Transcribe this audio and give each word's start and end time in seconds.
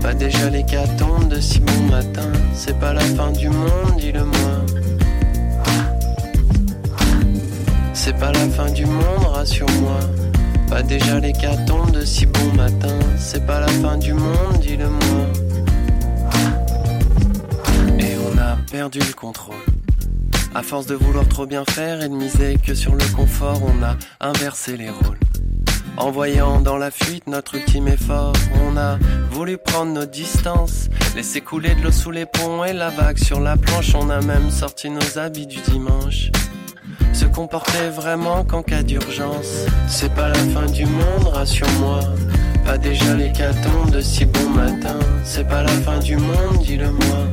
Pas 0.02 0.14
déjà 0.14 0.50
l'hécatombe 0.50 1.28
de 1.28 1.40
si 1.40 1.60
bon 1.60 1.80
matin. 1.90 2.30
C'est 2.54 2.78
pas 2.78 2.92
la 2.92 3.00
fin 3.00 3.32
du 3.32 3.48
monde, 3.48 3.96
dis-le-moi. 3.98 4.66
C'est 7.94 8.18
pas 8.18 8.32
la 8.32 8.48
fin 8.50 8.70
du 8.70 8.84
monde, 8.86 9.24
rassure-moi. 9.32 9.98
Pas 10.68 10.82
déjà 10.82 11.18
l'hécatombe 11.18 11.90
de 11.92 12.04
si 12.04 12.26
bon 12.26 12.52
matin. 12.54 12.98
C'est 13.18 13.46
pas 13.46 13.60
la 13.60 13.68
fin 13.68 13.96
du 13.96 14.12
monde, 14.12 14.58
dis-le-moi. 14.60 15.45
Perdu 18.76 18.98
le 18.98 19.14
contrôle. 19.14 19.64
À 20.54 20.62
force 20.62 20.84
de 20.84 20.94
vouloir 20.94 21.26
trop 21.26 21.46
bien 21.46 21.64
faire 21.64 22.02
et 22.02 22.10
de 22.10 22.14
miser 22.14 22.58
que 22.62 22.74
sur 22.74 22.94
le 22.94 23.06
confort, 23.16 23.58
on 23.64 23.82
a 23.82 23.96
inversé 24.20 24.76
les 24.76 24.90
rôles. 24.90 25.18
En 25.96 26.10
voyant 26.10 26.60
dans 26.60 26.76
la 26.76 26.90
fuite 26.90 27.26
notre 27.26 27.54
ultime 27.54 27.88
effort, 27.88 28.34
on 28.66 28.76
a 28.76 28.98
voulu 29.30 29.56
prendre 29.56 29.92
nos 29.92 30.04
distances, 30.04 30.90
laisser 31.14 31.40
couler 31.40 31.74
de 31.74 31.84
l'eau 31.84 31.90
sous 31.90 32.10
les 32.10 32.26
ponts 32.26 32.64
et 32.66 32.74
la 32.74 32.90
vague 32.90 33.16
sur 33.16 33.40
la 33.40 33.56
planche, 33.56 33.94
on 33.94 34.10
a 34.10 34.20
même 34.20 34.50
sorti 34.50 34.90
nos 34.90 35.16
habits 35.16 35.46
du 35.46 35.60
dimanche. 35.70 36.30
Se 37.14 37.24
comporter 37.24 37.88
vraiment 37.88 38.44
qu'en 38.44 38.62
cas 38.62 38.82
d'urgence. 38.82 39.64
C'est 39.88 40.12
pas 40.14 40.28
la 40.28 40.44
fin 40.52 40.66
du 40.66 40.84
monde, 40.84 41.28
rassure-moi. 41.32 42.00
Pas 42.66 42.76
déjà 42.76 43.14
l'hécatombe 43.14 43.90
de 43.90 44.02
si 44.02 44.26
bon 44.26 44.50
matin. 44.50 44.98
C'est 45.24 45.48
pas 45.48 45.62
la 45.62 45.76
fin 45.86 45.98
du 45.98 46.18
monde, 46.18 46.58
dis-le-moi. 46.62 47.24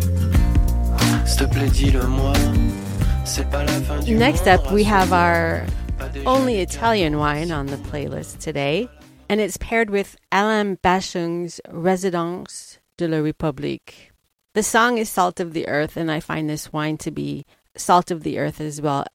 Next 4.08 4.48
up, 4.48 4.72
we 4.72 4.84
have 4.84 5.14
our 5.14 5.66
only 6.26 6.60
Italian 6.60 7.18
wine 7.18 7.52
on 7.52 7.68
the 7.68 7.78
playlist 7.78 8.40
today, 8.40 8.90
and 9.30 9.40
it's 9.40 9.58
paired 9.58 9.90
with 9.90 10.16
Alain 10.32 10.76
Bashung's 10.82 11.62
Residence 11.70 12.80
de 12.98 13.08
la 13.08 13.18
République. 13.18 14.12
The 14.54 14.64
song 14.64 14.98
is 14.98 15.10
Salt 15.10 15.40
of 15.40 15.54
the 15.54 15.68
Earth, 15.68 15.98
and 15.98 16.12
I 16.12 16.20
find 16.20 16.50
this 16.50 16.72
wine 16.72 16.98
to 16.98 17.12
be 17.12 17.46
Salt 17.76 18.12
of 18.12 18.24
the 18.24 18.38
Earth 18.38 18.62
as 18.62 18.82
well, 18.82 19.06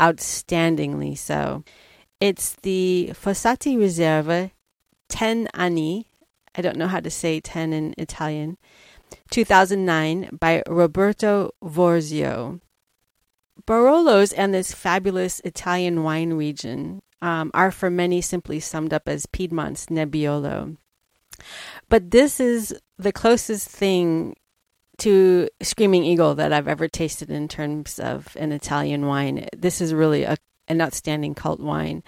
outstandingly 0.00 1.18
so. 1.18 1.64
It's 2.20 2.54
the 2.62 3.10
Fossati 3.12 3.76
Reserve 3.78 4.52
10 5.08 5.48
Anni. 5.54 6.06
I 6.54 6.62
don't 6.62 6.76
know 6.76 6.86
how 6.88 7.00
to 7.00 7.10
say 7.10 7.40
10 7.40 7.72
in 7.72 7.94
Italian. 7.98 8.58
2009 9.30 10.38
by 10.40 10.62
Roberto 10.68 11.52
Voerzio. 11.62 12.60
Barolos 13.66 14.32
and 14.36 14.54
this 14.54 14.72
fabulous 14.72 15.40
Italian 15.40 16.02
wine 16.02 16.34
region 16.34 17.02
um, 17.20 17.50
are 17.54 17.70
for 17.70 17.90
many 17.90 18.20
simply 18.20 18.60
summed 18.60 18.92
up 18.92 19.08
as 19.08 19.26
Piedmont's 19.26 19.86
Nebbiolo. 19.86 20.76
But 21.88 22.10
this 22.10 22.40
is 22.40 22.78
the 22.98 23.12
closest 23.12 23.68
thing 23.68 24.36
to 24.98 25.48
Screaming 25.60 26.04
Eagle 26.04 26.34
that 26.36 26.52
I've 26.52 26.68
ever 26.68 26.88
tasted 26.88 27.30
in 27.30 27.48
terms 27.48 27.98
of 27.98 28.36
an 28.38 28.52
Italian 28.52 29.06
wine. 29.06 29.46
This 29.54 29.80
is 29.80 29.92
really 29.92 30.22
a, 30.22 30.36
an 30.68 30.80
outstanding 30.80 31.34
cult 31.34 31.60
wine. 31.60 32.02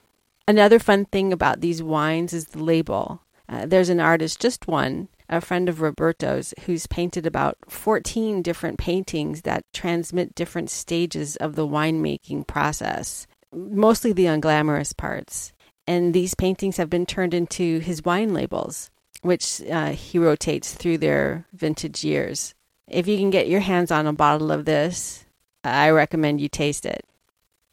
Another 0.47 0.79
fun 0.79 1.05
thing 1.05 1.33
about 1.33 1.61
these 1.61 1.83
wines 1.83 2.33
is 2.33 2.47
the 2.47 2.63
label. 2.63 3.21
Uh, 3.49 3.67
there's 3.67 3.91
an 3.91 4.01
artist, 4.01 4.41
just 4.41 4.67
one, 4.67 5.09
a 5.29 5.41
friend 5.41 5.69
of 5.69 5.81
Roberto's, 5.81 6.55
who's 6.65 6.87
painted 6.87 7.27
about 7.27 7.57
14 7.69 8.43
different 8.43 8.79
paintings 8.79 9.43
that 9.43 9.65
transmit 9.73 10.35
different 10.35 10.71
stages 10.71 11.37
of 11.37 11.55
the 11.55 11.67
winemaking 11.67 12.47
process, 12.47 13.27
mostly 13.53 14.13
the 14.13 14.27
unglamorous 14.27 14.97
parts. 14.97 15.53
And 15.87 16.13
these 16.13 16.35
paintings 16.35 16.77
have 16.77 16.91
been 16.91 17.07
turned 17.07 17.35
into 17.35 17.79
his 17.81 18.05
wine 18.05 18.35
labels, 18.35 18.91
which 19.23 19.63
uh, 19.71 19.93
he 19.93 20.19
rotates 20.19 20.75
through 20.75 20.99
their 20.99 21.47
vintage 21.53 22.05
years. 22.05 22.55
If 22.87 23.07
you 23.07 23.19
can 23.19 23.31
get 23.31 23.49
your 23.49 23.61
hands 23.61 23.91
on 23.91 24.07
a 24.07 24.13
bottle 24.13 24.51
of 24.51 24.65
this, 24.65 25.25
I 25.65 25.91
recommend 25.91 26.41
you 26.41 26.49
taste 26.49 26.87
it. 26.87 27.05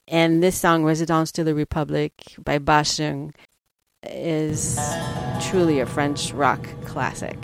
And 0.07 0.44
this 0.44 0.57
song, 0.57 0.83
Residence 0.83 1.31
de 1.31 1.44
la 1.44 1.51
République 1.51 2.44
by 2.44 2.59
Bashung, 2.59 3.33
is 4.03 4.79
truly 5.41 5.79
a 5.79 5.85
French 5.85 6.31
rock 6.31 6.68
classic. 6.85 7.38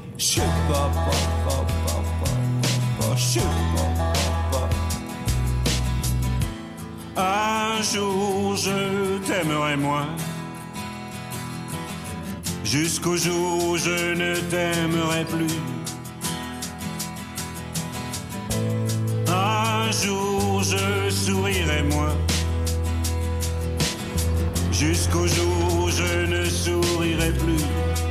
Un 7.18 7.82
jour 7.82 8.56
je 8.56 9.18
t'aimerai 9.26 9.78
moins. 9.78 10.06
Jusqu'au 12.64 13.18
jour 13.18 13.70
où 13.70 13.78
je 13.78 14.14
ne 14.14 14.36
t'aimerai 14.52 15.26
plus. 15.26 15.58
Un 19.28 19.92
jour 19.92 20.62
je 20.62 21.10
sourirai 21.10 21.82
moins. 21.82 22.16
Jusqu'au 24.72 25.26
jour 25.26 25.84
où 25.84 25.90
je 25.90 26.28
ne 26.28 26.46
sourirai 26.46 27.32
plus. 27.32 28.11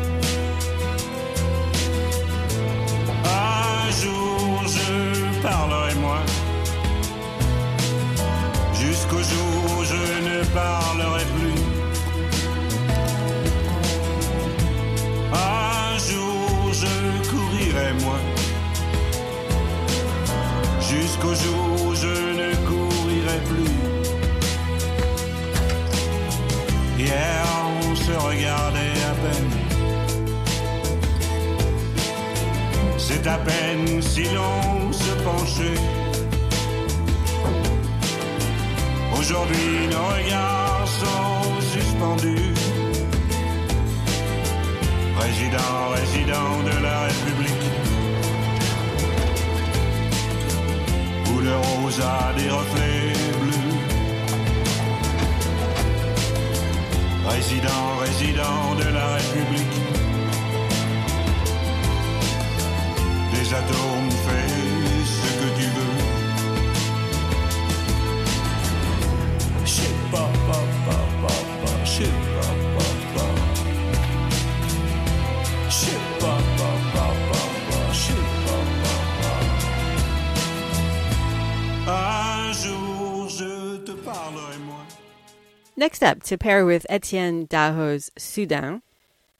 Next 85.80 86.02
up, 86.02 86.22
to 86.24 86.36
pair 86.36 86.66
with 86.66 86.84
Etienne 86.90 87.46
Daho's 87.46 88.10
Soudain, 88.18 88.82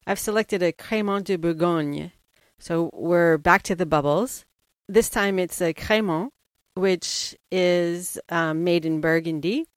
I've 0.07 0.17
selected 0.17 0.63
a 0.63 0.71
Crémant 0.73 1.25
de 1.25 1.37
Bourgogne. 1.37 2.13
So 2.57 2.89
we're 2.93 3.37
back 3.37 3.61
to 3.61 3.75
the 3.75 3.85
bubbles. 3.85 4.43
This 4.89 5.07
time 5.07 5.37
it's 5.37 5.61
a 5.61 5.71
Crémant, 5.71 6.31
which 6.73 7.35
is 7.51 8.17
um, 8.29 8.63
made 8.63 8.87
in 8.87 9.01
Burgundy. 9.01 9.67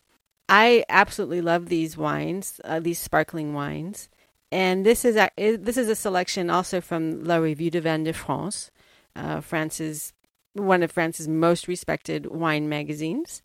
I 0.49 0.87
absolutely 0.89 1.43
love 1.43 1.69
these 1.69 1.99
wines, 1.99 2.63
uh, 2.65 2.81
these 2.81 2.99
sparkling 2.99 3.53
wines. 3.53 4.09
And 4.51 4.87
this 4.87 5.05
is 5.05 5.17
a, 5.17 5.29
this 5.37 5.77
is 5.77 5.91
a 5.91 5.95
selection 5.95 6.49
also 6.49 6.81
from 6.81 7.25
La 7.25 7.37
Revue 7.37 7.69
de 7.69 7.83
Vin 7.83 8.05
de 8.05 8.15
France, 8.15 8.71
uh, 9.15 9.43
France's 9.43 10.15
one 10.55 10.83
of 10.83 10.91
France's 10.91 11.29
most 11.29 11.69
respected 11.69 12.25
wine 12.25 12.71
magazines. 12.71 13.43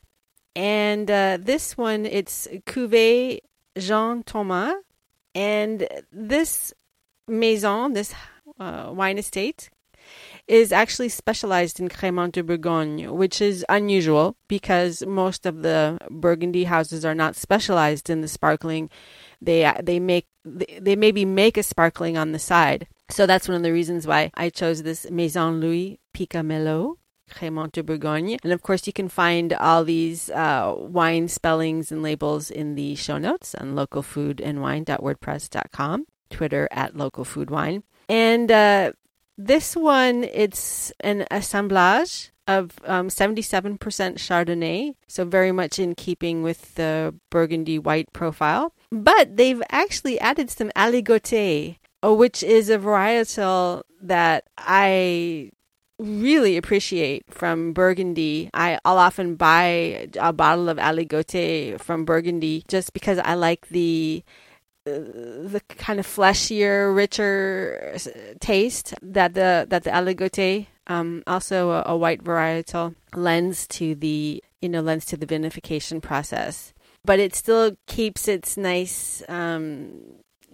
And 0.56 1.10
uh, 1.10 1.38
this 1.40 1.78
one, 1.78 2.06
it's 2.06 2.48
Cuvée 2.66 3.40
Jean 3.78 4.24
Thomas. 4.24 4.76
And 5.36 5.88
this 6.12 6.74
maison, 7.28 7.94
this 7.94 8.14
uh, 8.60 8.92
wine 8.92 9.18
estate, 9.18 9.70
is 10.48 10.72
actually 10.72 11.10
specialized 11.10 11.80
in 11.80 11.88
Crémant 11.88 12.32
de 12.32 12.44
Bourgogne, 12.44 13.16
which 13.16 13.42
is 13.42 13.66
unusual 13.70 14.36
because 14.48 15.06
most 15.06 15.46
of 15.46 15.62
the 15.62 16.00
Burgundy 16.10 16.64
houses 16.64 17.06
are 17.06 17.16
not 17.16 17.36
specialized 17.36 18.10
in 18.10 18.22
the 18.22 18.28
sparkling. 18.28 18.90
They 19.42 19.72
they 19.84 20.00
make 20.00 20.28
they, 20.44 20.96
maybe 20.96 21.26
make 21.26 21.58
a 21.58 21.64
sparkling 21.64 22.18
on 22.18 22.32
the 22.32 22.40
side. 22.40 22.88
So 23.10 23.26
that's 23.26 23.48
one 23.48 23.58
of 23.58 23.64
the 23.64 23.74
reasons 23.74 24.08
why 24.08 24.32
I 24.36 24.50
chose 24.50 24.84
this 24.84 25.10
Maison 25.10 25.62
Louis 25.62 26.00
Picamelot. 26.14 26.96
Crémant 27.30 27.72
de 27.72 27.82
Bourgogne. 27.84 28.38
And 28.44 28.52
of 28.52 28.62
course, 28.62 28.86
you 28.88 28.94
can 28.94 29.10
find 29.10 29.54
all 29.54 29.84
these 29.84 30.30
uh, 30.30 30.76
wine 30.78 31.28
spellings 31.28 31.92
and 31.92 32.04
labels 32.04 32.52
in 32.52 32.76
the 32.76 32.94
show 32.96 33.18
notes 33.18 33.56
on 33.56 33.74
localfoodandwine.wordpress.com, 33.76 36.06
Twitter 36.30 36.68
at 36.72 36.94
localfoodwine. 36.96 37.82
And 38.08 38.52
uh, 38.52 38.92
this 39.38 39.76
one, 39.76 40.24
it's 40.26 40.92
an 41.00 41.26
assemblage 41.32 42.30
of 42.50 42.72
um, 42.86 43.10
77% 43.10 43.78
Chardonnay, 43.78 44.96
so 45.08 45.24
very 45.24 45.52
much 45.52 45.78
in 45.78 45.94
keeping 45.94 46.42
with 46.42 46.74
the 46.76 47.14
Burgundy 47.30 47.78
white 47.78 48.12
profile. 48.12 48.74
But 48.92 49.38
they've 49.38 49.62
actually 49.70 50.20
added 50.20 50.50
some 50.50 50.72
aligoté, 50.76 51.78
uh, 52.04 52.14
which 52.14 52.42
is 52.42 52.72
a 52.72 52.80
varietal 52.80 53.84
that 54.02 54.46
I 54.58 55.52
really 56.00 56.58
appreciate 56.58 57.26
from 57.30 57.74
Burgundy. 57.74 58.50
I, 58.54 58.80
I'll 58.86 58.98
often 58.98 59.36
buy 59.36 60.10
a 60.20 60.34
bottle 60.34 60.70
of 60.70 60.78
aligoté 60.78 61.80
from 61.80 62.06
Burgundy 62.06 62.64
just 62.68 62.94
because 62.94 63.20
I 63.20 63.36
like 63.36 63.68
the 63.68 64.24
the 64.86 65.62
kind 65.78 66.00
of 66.00 66.08
fleshier, 66.08 66.94
richer 66.94 67.96
taste 68.40 68.94
that 69.02 69.34
the 69.34 69.68
that 69.70 69.84
the 69.84 69.90
aligoté, 69.92 70.68
um, 70.88 71.24
also 71.28 71.72
a, 71.72 71.84
a 71.88 71.98
white 71.98 72.24
varietal, 72.24 72.96
lends 73.14 73.68
to 73.68 73.94
the 73.96 74.44
you 74.62 74.70
know 74.70 74.82
lends 74.82 75.06
to 75.06 75.18
the 75.18 75.28
vinification 75.28 76.02
process. 76.02 76.74
But 77.06 77.20
it 77.20 77.36
still 77.36 77.78
keeps 77.88 78.28
its 78.28 78.58
nice 78.58 79.24
um, 79.30 79.92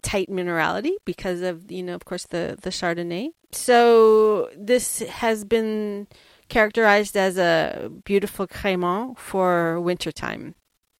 tight 0.06 0.30
minerality 0.30 0.94
because 1.04 1.42
of 1.42 1.72
you 1.72 1.84
know 1.84 1.96
of 1.96 2.06
course 2.06 2.26
the 2.28 2.58
the 2.62 2.70
Chardonnay. 2.70 3.30
So 3.52 4.50
this 4.56 5.00
has 5.00 5.44
been 5.44 6.08
characterized 6.48 7.18
as 7.18 7.38
a 7.38 7.90
beautiful 8.04 8.46
crémant 8.48 9.18
for 9.18 9.80
wintertime 9.82 10.54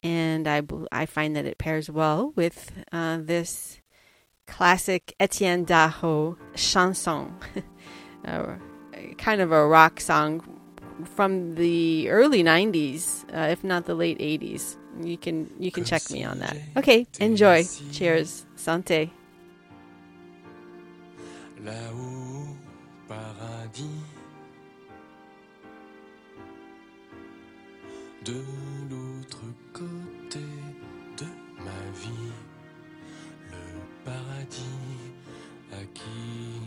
and 0.06 0.48
I 0.48 0.62
I 0.92 1.08
find 1.08 1.36
that 1.36 1.46
it 1.46 1.58
pairs 1.58 1.90
well 1.90 2.32
with 2.36 2.72
uh, 2.92 3.18
this 3.22 3.82
classic 4.46 5.16
Etienne 5.20 5.66
Daho 5.66 6.38
chanson, 6.56 7.34
uh, 8.26 8.56
kind 9.18 9.42
of 9.42 9.52
a 9.52 9.66
rock 9.66 10.00
song 10.00 10.62
from 11.16 11.56
the 11.56 12.08
early 12.10 12.44
'90s, 12.44 13.26
uh, 13.34 13.50
if 13.50 13.64
not 13.64 13.86
the 13.86 13.96
late 13.96 14.20
'80s. 14.20 14.78
You 15.02 15.18
can 15.18 15.50
you 15.60 15.72
can 15.72 15.84
check 15.84 16.10
me 16.12 16.24
on 16.24 16.40
that. 16.40 16.56
Okay, 16.78 17.06
enjoy. 17.20 17.64
Cheers. 17.92 18.46
Santé. 18.56 19.12
là-haut, 21.66 21.96
au 21.96 23.08
paradis. 23.08 24.04
De 28.24 28.44
l'autre 28.90 29.44
côté 29.74 30.40
de 31.18 31.26
ma 31.64 31.84
vie, 31.94 32.34
le 33.52 34.06
paradis 34.06 35.12
acquis. 35.72 36.62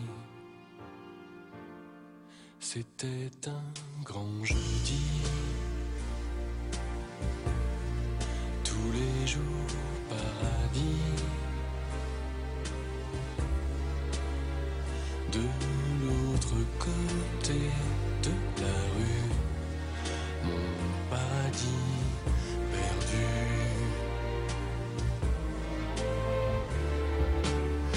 C'était 2.61 3.31
un 3.47 4.03
grand 4.05 4.45
jeudi. 4.45 5.03
Tous 8.79 8.93
les 8.93 9.27
jours, 9.27 9.73
paradis. 10.09 11.17
De 15.33 15.47
l'autre 16.01 16.59
côté 16.79 17.61
de 18.23 18.35
la 18.63 18.79
rue, 18.95 19.31
mon 20.45 20.67
paradis 21.11 21.97
perdu. 22.73 23.31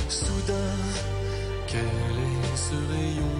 Soudain, 0.09 0.79
quel 1.67 2.15
est 2.31 2.55
ce 2.55 2.77
rayon 2.93 3.39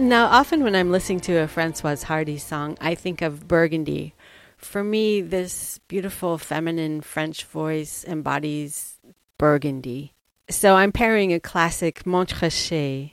Now, 0.00 0.28
often 0.28 0.62
when 0.62 0.74
I'm 0.74 0.90
listening 0.90 1.20
to 1.20 1.36
a 1.42 1.46
Francoise 1.46 2.04
Hardy 2.04 2.38
song, 2.38 2.78
I 2.80 2.94
think 2.94 3.20
of 3.20 3.46
Burgundy. 3.46 4.14
For 4.56 4.82
me, 4.82 5.20
this 5.20 5.78
beautiful 5.88 6.38
feminine 6.38 7.02
French 7.02 7.44
voice 7.44 8.02
embodies 8.08 8.98
Burgundy. 9.36 10.14
So 10.48 10.76
I'm 10.76 10.90
pairing 10.90 11.34
a 11.34 11.38
classic 11.38 12.04
Montrachet 12.04 13.12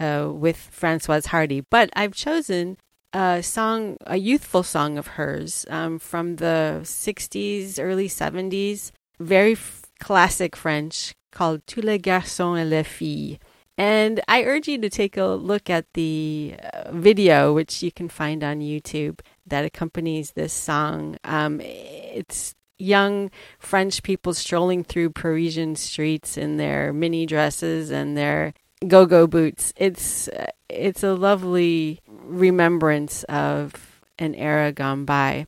uh, 0.00 0.30
with 0.32 0.56
Francoise 0.56 1.26
Hardy, 1.26 1.60
but 1.60 1.90
I've 1.94 2.14
chosen 2.14 2.78
a 3.12 3.42
song, 3.42 3.98
a 4.06 4.16
youthful 4.16 4.62
song 4.62 4.96
of 4.96 5.08
hers 5.08 5.66
um, 5.68 5.98
from 5.98 6.36
the 6.36 6.80
60s, 6.82 7.78
early 7.78 8.08
70s, 8.08 8.90
very 9.20 9.52
f- 9.52 9.82
classic 10.00 10.56
French 10.56 11.12
called 11.30 11.66
Tous 11.66 11.82
les 11.84 11.98
garçons 11.98 12.56
et 12.58 12.64
les 12.64 12.86
filles. 12.86 13.38
And 13.82 14.20
I 14.28 14.44
urge 14.44 14.68
you 14.68 14.78
to 14.78 14.88
take 14.88 15.16
a 15.16 15.24
look 15.24 15.68
at 15.68 15.92
the 15.94 16.54
uh, 16.72 16.92
video, 16.92 17.52
which 17.52 17.82
you 17.82 17.90
can 17.90 18.08
find 18.08 18.44
on 18.44 18.60
YouTube, 18.60 19.18
that 19.44 19.64
accompanies 19.64 20.30
this 20.30 20.52
song. 20.52 21.18
Um, 21.24 21.60
it's 21.60 22.54
young 22.78 23.28
French 23.58 24.04
people 24.04 24.34
strolling 24.34 24.84
through 24.84 25.10
Parisian 25.10 25.74
streets 25.74 26.36
in 26.36 26.58
their 26.58 26.92
mini 26.92 27.26
dresses 27.26 27.90
and 27.90 28.16
their 28.16 28.54
go-go 28.86 29.26
boots. 29.26 29.72
It's 29.74 30.28
it's 30.68 31.02
a 31.02 31.14
lovely 31.14 31.98
remembrance 32.06 33.24
of 33.24 34.00
an 34.16 34.36
era 34.36 34.70
gone 34.70 35.04
by. 35.04 35.46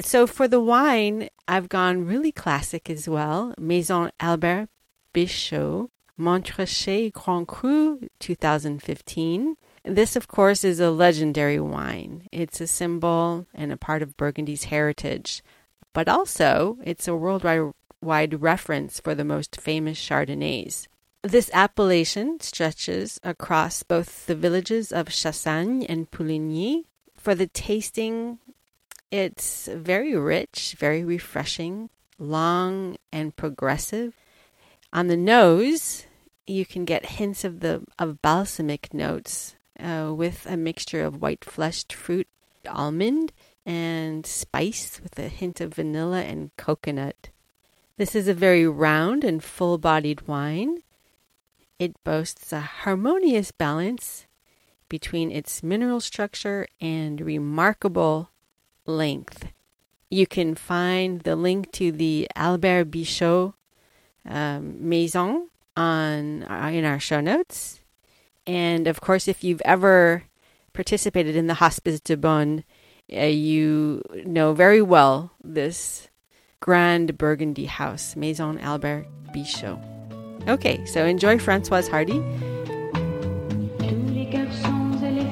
So 0.00 0.26
for 0.26 0.48
the 0.48 0.58
wine, 0.58 1.28
I've 1.46 1.68
gone 1.68 2.06
really 2.06 2.32
classic 2.32 2.88
as 2.88 3.06
well. 3.10 3.52
Maison 3.58 4.10
Albert 4.20 4.70
Bichot 5.12 5.90
Montrachet 6.18 7.12
Grand 7.12 7.46
Cru 7.46 8.00
2015. 8.18 9.56
This, 9.84 10.16
of 10.16 10.26
course, 10.26 10.64
is 10.64 10.80
a 10.80 10.90
legendary 10.90 11.60
wine. 11.60 12.26
It's 12.32 12.60
a 12.60 12.66
symbol 12.66 13.46
and 13.54 13.70
a 13.70 13.76
part 13.76 14.02
of 14.02 14.16
Burgundy's 14.16 14.64
heritage, 14.64 15.42
but 15.92 16.08
also 16.08 16.78
it's 16.82 17.06
a 17.06 17.14
worldwide 17.14 18.42
reference 18.42 18.98
for 18.98 19.14
the 19.14 19.24
most 19.24 19.60
famous 19.60 19.98
Chardonnays. 19.98 20.88
This 21.22 21.50
appellation 21.52 22.40
stretches 22.40 23.20
across 23.22 23.82
both 23.82 24.26
the 24.26 24.34
villages 24.34 24.90
of 24.92 25.08
Chassagne 25.08 25.86
and 25.88 26.10
Puligny. 26.10 26.84
For 27.16 27.34
the 27.34 27.46
tasting, 27.46 28.38
it's 29.10 29.68
very 29.72 30.16
rich, 30.16 30.74
very 30.78 31.04
refreshing, 31.04 31.90
long 32.18 32.96
and 33.12 33.36
progressive. 33.36 34.14
On 34.92 35.06
the 35.06 35.16
nose, 35.16 36.06
you 36.48 36.64
can 36.64 36.84
get 36.84 37.06
hints 37.06 37.44
of 37.44 37.60
the 37.60 37.82
of 37.98 38.22
balsamic 38.22 38.92
notes 38.92 39.56
uh, 39.78 40.12
with 40.14 40.46
a 40.46 40.56
mixture 40.56 41.04
of 41.04 41.20
white 41.20 41.44
fleshed 41.44 41.92
fruit, 41.92 42.26
almond, 42.68 43.32
and 43.64 44.26
spice 44.26 45.00
with 45.02 45.18
a 45.18 45.28
hint 45.28 45.60
of 45.60 45.74
vanilla 45.74 46.22
and 46.22 46.50
coconut. 46.56 47.28
This 47.96 48.14
is 48.14 48.28
a 48.28 48.34
very 48.34 48.66
round 48.66 49.24
and 49.24 49.42
full 49.42 49.78
bodied 49.78 50.26
wine. 50.26 50.82
It 51.78 52.02
boasts 52.04 52.52
a 52.52 52.60
harmonious 52.60 53.50
balance 53.50 54.26
between 54.88 55.30
its 55.30 55.62
mineral 55.62 56.00
structure 56.00 56.66
and 56.80 57.20
remarkable 57.20 58.30
length. 58.86 59.48
You 60.10 60.26
can 60.26 60.54
find 60.54 61.20
the 61.20 61.36
link 61.36 61.70
to 61.72 61.92
the 61.92 62.28
Albert 62.34 62.86
Bichot 62.86 63.52
um, 64.24 64.88
Maison 64.88 65.48
on 65.78 66.42
uh, 66.42 66.70
in 66.72 66.84
our 66.84 66.98
show 66.98 67.20
notes. 67.20 67.80
And 68.46 68.86
of 68.86 69.00
course, 69.00 69.28
if 69.28 69.44
you've 69.44 69.62
ever 69.64 70.24
participated 70.72 71.36
in 71.36 71.46
the 71.46 71.54
Hospice 71.54 72.00
de 72.00 72.16
Beaune, 72.16 72.64
uh, 73.12 73.22
you 73.22 74.02
know 74.26 74.52
very 74.52 74.82
well 74.82 75.30
this 75.42 76.08
grand 76.60 77.16
Burgundy 77.16 77.66
house, 77.66 78.16
Maison 78.16 78.58
Albert 78.58 79.06
Bichot. 79.32 79.80
Okay, 80.48 80.84
so 80.86 81.06
enjoy 81.06 81.38
Francoise 81.38 81.88
Hardy. 81.88 82.20
Tous 83.78 84.12
les 84.12 84.26
garçons 84.30 84.98
et 85.04 85.12
les 85.12 85.28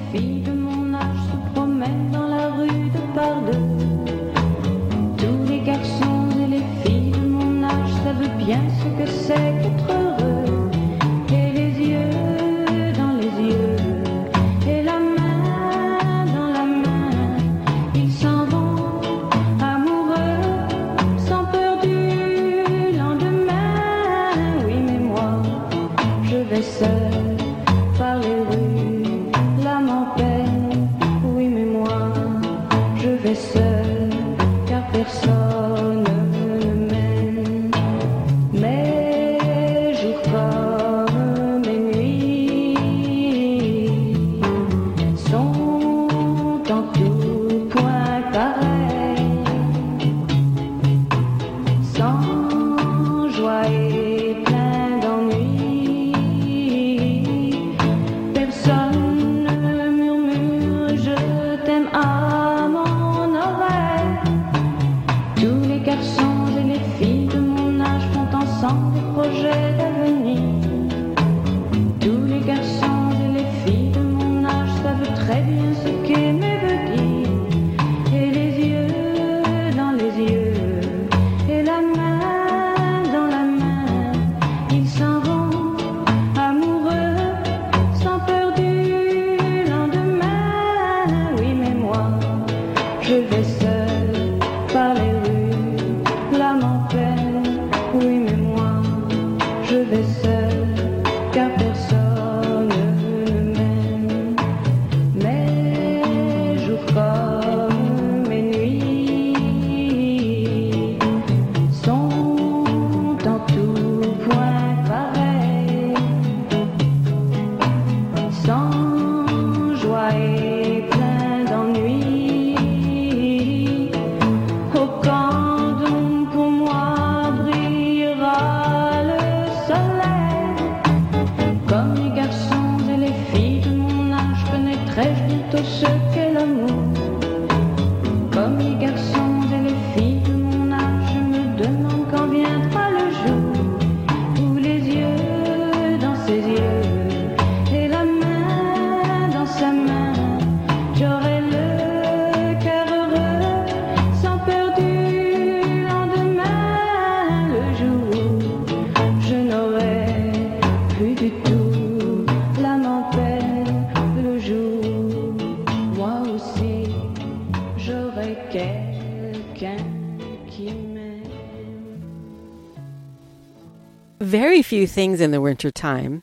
Very 174.20 174.62
few 174.62 174.86
things 174.86 175.20
in 175.20 175.30
the 175.30 175.40
wintertime 175.42 176.22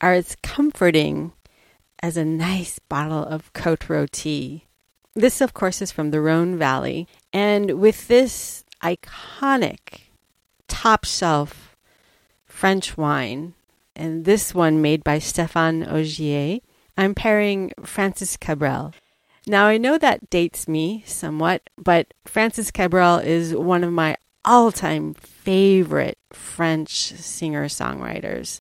are 0.00 0.12
as 0.12 0.36
comforting 0.42 1.32
as 2.02 2.16
a 2.16 2.24
nice 2.24 2.78
bottle 2.78 3.24
of 3.24 3.52
Cote 3.52 3.88
Rôtie. 3.88 4.62
This, 5.14 5.40
of 5.40 5.52
course, 5.52 5.82
is 5.82 5.90
from 5.90 6.12
the 6.12 6.20
Rhone 6.20 6.56
Valley. 6.56 7.08
And 7.32 7.80
with 7.80 8.08
this 8.08 8.64
iconic 8.82 10.11
top 10.72 11.04
shelf 11.04 11.76
French 12.46 12.96
wine, 12.96 13.52
and 13.94 14.24
this 14.24 14.54
one 14.54 14.80
made 14.80 15.04
by 15.04 15.18
Stéphane 15.18 15.86
Ogier, 15.86 16.60
I'm 16.96 17.14
pairing 17.14 17.72
Francis 17.84 18.38
Cabrel. 18.38 18.94
Now, 19.46 19.66
I 19.66 19.76
know 19.76 19.98
that 19.98 20.30
dates 20.30 20.66
me 20.66 21.04
somewhat, 21.06 21.68
but 21.76 22.14
Francis 22.24 22.70
Cabrel 22.70 23.18
is 23.18 23.54
one 23.54 23.84
of 23.84 23.92
my 23.92 24.16
all 24.46 24.72
time 24.72 25.12
favorite 25.12 26.16
French 26.32 27.12
singer 27.16 27.66
songwriters. 27.66 28.60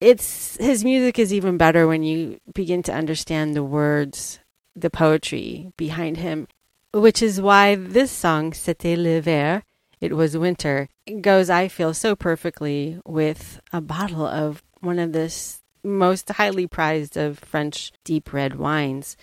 It's 0.00 0.56
his 0.58 0.84
music 0.84 1.18
is 1.18 1.34
even 1.34 1.56
better 1.56 1.88
when 1.88 2.04
you 2.04 2.38
begin 2.54 2.84
to 2.84 2.94
understand 2.94 3.54
the 3.54 3.64
words, 3.64 4.38
the 4.76 4.90
poetry 4.90 5.72
behind 5.76 6.18
him, 6.18 6.46
which 6.94 7.20
is 7.20 7.40
why 7.40 7.74
this 7.74 8.12
song, 8.12 8.52
C'était 8.52 8.96
l'hiver, 8.96 9.64
it 10.02 10.16
was 10.16 10.36
winter, 10.36 10.88
goes, 11.20 11.48
I 11.48 11.68
feel, 11.68 11.94
so 11.94 12.16
perfectly 12.16 12.98
with 13.06 13.60
a 13.72 13.80
bottle 13.80 14.26
of 14.26 14.60
one 14.80 14.98
of 14.98 15.12
the 15.12 15.32
most 15.84 16.28
highly 16.28 16.66
prized 16.66 17.16
of 17.16 17.38
French 17.38 17.92
deep 18.02 18.32
red 18.32 18.56
wines. 18.56 19.16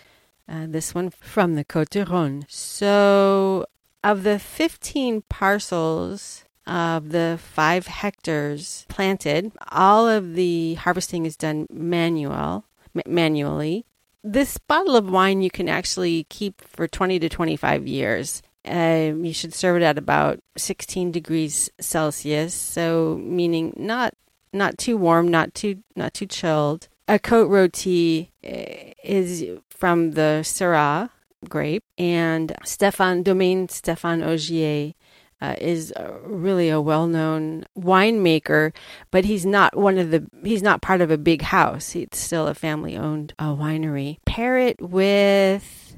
Uh, 0.48 0.66
this 0.68 0.96
one 0.96 1.10
from 1.10 1.56
the 1.56 1.66
Côte 1.66 1.90
du. 1.90 2.46
So, 2.48 3.66
of 4.04 4.24
the 4.24 4.40
15 4.40 5.24
parcels 5.28 6.46
of 6.66 7.10
the 7.10 7.38
five 7.42 7.88
hectares 7.88 8.86
planted, 8.88 9.52
all 9.70 10.08
of 10.08 10.34
the 10.36 10.76
harvesting 10.76 11.26
is 11.26 11.36
done 11.36 11.68
manual, 11.70 12.64
manually. 13.06 13.86
This 14.24 14.58
bottle 14.58 14.96
of 14.96 15.10
wine 15.10 15.42
you 15.42 15.52
can 15.52 15.68
actually 15.68 16.26
keep 16.30 16.62
for 16.62 16.88
20 16.88 17.20
to 17.20 17.28
25 17.28 17.86
years. 17.86 18.42
Um, 18.66 19.24
you 19.24 19.34
should 19.34 19.54
serve 19.54 19.78
it 19.78 19.86
at 19.86 19.98
about 19.98 20.40
16 20.58 21.12
degrees 21.12 21.70
Celsius, 21.80 22.54
so 22.54 23.18
meaning 23.22 23.74
not 23.78 24.14
not 24.52 24.78
too 24.78 24.98
warm, 24.98 25.28
not 25.28 25.54
too 25.54 25.84
not 25.96 26.14
too 26.14 26.26
chilled. 26.26 26.88
A 27.08 27.18
Cote 27.18 27.50
Rôtie 27.50 28.30
eh, 28.44 28.94
is 29.04 29.46
from 29.70 30.12
the 30.12 30.42
Syrah 30.44 31.10
grape, 31.48 31.84
and 31.98 32.54
Stéphane 32.64 33.24
Domaine 33.24 33.68
Stéphane 33.68 34.26
Ogier 34.26 34.94
uh, 35.42 35.56
is 35.60 35.94
really 36.24 36.70
a 36.70 36.82
well-known 36.82 37.64
winemaker, 37.78 38.74
but 39.10 39.26
he's 39.26 39.46
not 39.46 39.78
one 39.78 39.98
of 39.98 40.12
the 40.12 40.28
he's 40.44 40.62
not 40.62 40.82
part 40.82 41.02
of 41.02 41.12
a 41.12 41.18
big 41.18 41.44
house. 41.44 41.96
It's 41.96 42.20
still 42.20 42.48
a 42.48 42.54
family-owned 42.54 43.34
uh, 43.40 43.56
winery. 43.56 44.18
Pair 44.26 44.58
it 44.58 44.82
with 44.82 45.98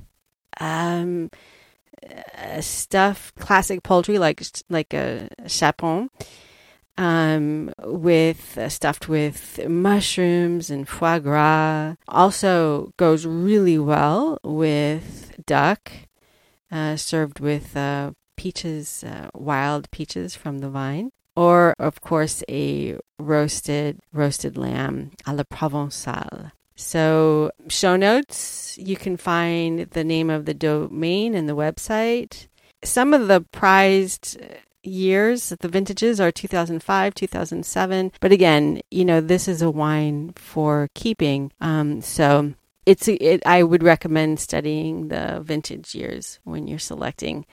um, 0.59 1.31
stuff 2.59 3.33
classic 3.39 3.83
poultry 3.83 4.17
like 4.17 4.41
like 4.69 4.93
a 4.93 5.29
chapon 5.47 6.09
um, 6.97 7.73
with 7.83 8.57
uh, 8.57 8.69
stuffed 8.69 9.07
with 9.07 9.59
mushrooms 9.67 10.69
and 10.69 10.87
foie 10.87 11.19
gras. 11.19 11.95
Also 12.07 12.93
goes 12.97 13.25
really 13.25 13.79
well 13.79 14.37
with 14.43 15.33
duck, 15.45 15.91
uh, 16.71 16.95
served 16.95 17.39
with 17.39 17.75
uh, 17.75 18.11
peaches, 18.37 19.03
uh, 19.03 19.29
wild 19.33 19.89
peaches 19.91 20.35
from 20.35 20.59
the 20.59 20.69
vine, 20.69 21.11
or 21.35 21.73
of 21.79 22.01
course 22.01 22.43
a 22.49 22.97
roasted 23.19 23.99
roasted 24.13 24.57
lamb 24.57 25.11
à 25.25 25.35
la 25.35 25.43
provençale. 25.43 26.51
So, 26.81 27.51
show 27.67 27.95
notes, 27.95 28.77
you 28.77 28.95
can 28.95 29.15
find 29.15 29.81
the 29.91 30.03
name 30.03 30.31
of 30.31 30.45
the 30.45 30.53
domain 30.53 31.35
and 31.35 31.47
the 31.47 31.55
website. 31.55 32.47
Some 32.83 33.13
of 33.13 33.27
the 33.27 33.41
prized 33.51 34.37
years, 34.83 35.49
the 35.59 35.67
vintages 35.67 36.19
are 36.19 36.31
2005, 36.31 37.13
2007. 37.13 38.11
But 38.19 38.31
again, 38.31 38.81
you 38.89 39.05
know, 39.05 39.21
this 39.21 39.47
is 39.47 39.61
a 39.61 39.69
wine 39.69 40.33
for 40.35 40.89
keeping. 40.95 41.51
Um, 41.61 42.01
so 42.01 42.55
it's 42.87 43.07
it, 43.07 43.45
I 43.45 43.61
would 43.61 43.83
recommend 43.83 44.39
studying 44.39 45.09
the 45.09 45.39
vintage 45.43 45.93
years 45.93 46.39
when 46.45 46.67
you're 46.67 46.79
selecting 46.79 47.45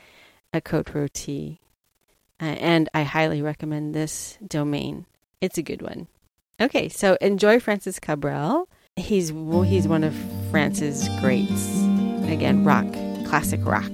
a 0.54 0.62
Cote 0.62 0.86
Rôtie. 0.86 1.58
Uh, 2.40 2.56
and 2.58 2.88
I 2.94 3.02
highly 3.02 3.42
recommend 3.42 3.94
this 3.94 4.38
domain. 4.44 5.04
It's 5.42 5.58
a 5.58 5.62
good 5.62 5.82
one. 5.82 6.08
Okay, 6.60 6.88
so 6.88 7.18
enjoy 7.20 7.60
Francis 7.60 8.00
Cabrel. 8.00 8.68
He's 8.98 9.32
well, 9.32 9.62
he's 9.62 9.86
one 9.86 10.02
of 10.02 10.14
France's 10.50 11.08
greats. 11.20 11.82
Again, 12.26 12.64
rock, 12.64 12.86
classic 13.24 13.64
rock. 13.64 13.90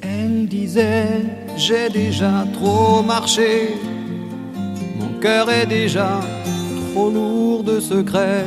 Elle 0.00 0.46
disait, 0.46 1.24
j'ai 1.56 1.88
déjà 1.90 2.46
trop 2.54 3.02
marché, 3.02 3.74
mon 4.98 5.18
cœur 5.20 5.50
est 5.50 5.66
déjà 5.66 6.20
trop 6.92 7.10
lourd 7.10 7.64
de 7.64 7.80
secrets, 7.80 8.46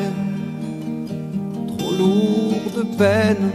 trop 1.78 1.92
lourd 1.92 2.72
de 2.76 2.84
peine. 2.98 3.52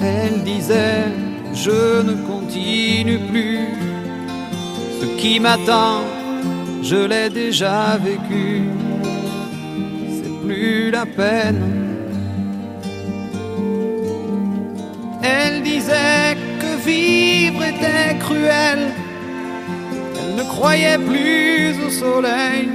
Elle 0.00 0.44
disait, 0.44 1.06
je 1.54 2.02
ne 2.02 2.14
continue 2.26 3.18
plus, 3.30 3.68
ce 5.00 5.06
qui 5.20 5.40
m'attend, 5.40 6.00
je 6.82 6.96
l'ai 6.96 7.30
déjà 7.30 7.96
vécu, 7.96 8.62
c'est 10.16 10.46
plus 10.46 10.90
la 10.90 11.06
peine. 11.06 11.62
Elle 15.22 15.62
disait 15.62 16.36
que 16.60 16.86
vivre 16.86 17.62
était 17.62 18.18
cruel. 18.18 18.92
Elle 20.18 20.34
ne 20.36 20.42
croyait 20.42 20.98
plus 20.98 21.74
au 21.86 21.90
soleil 21.90 22.68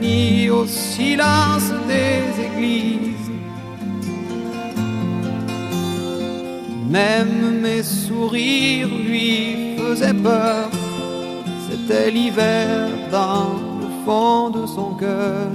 ni 0.00 0.48
au 0.50 0.66
silence 0.66 1.70
des 1.86 2.22
églises. 2.46 3.13
Même 6.90 7.60
mes 7.60 7.82
sourires 7.82 8.88
lui 8.88 9.76
faisaient 9.78 10.14
peur. 10.14 10.70
C'était 11.68 12.10
l'hiver 12.10 12.88
dans 13.10 13.52
le 13.80 14.04
fond 14.04 14.50
de 14.50 14.66
son 14.66 14.94
cœur. 14.94 15.48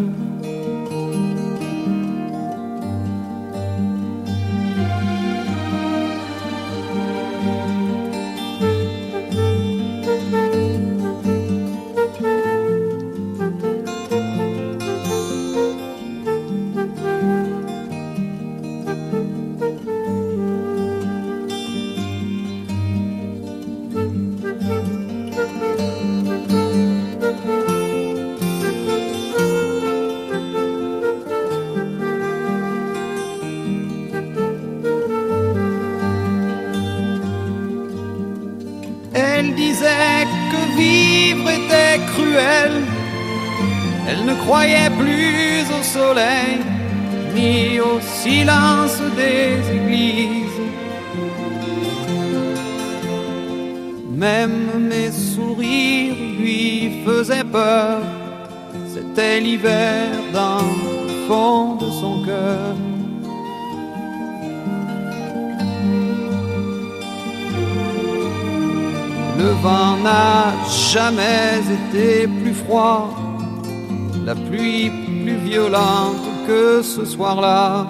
La 74.29 74.35
pluie 74.35 74.91
plus 75.23 75.37
violente 75.37 76.27
que 76.45 76.83
ce 76.83 77.03
soir-là, 77.03 77.87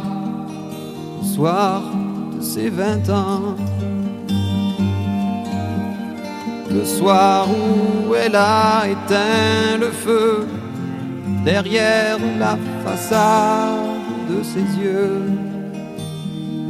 soir 1.35 1.81
de 2.33 2.41
ses 2.41 2.69
vingt 2.69 3.09
ans. 3.09 3.57
Le 6.71 6.85
soir 6.85 7.45
où 7.49 8.15
elle 8.15 8.37
a 8.37 8.87
éteint 8.87 9.77
le 9.81 9.91
feu, 9.91 10.47
derrière 11.43 12.17
la 12.43 12.57
façade 12.85 13.99
de 14.29 14.41
ses 14.41 14.67
yeux, 14.81 15.21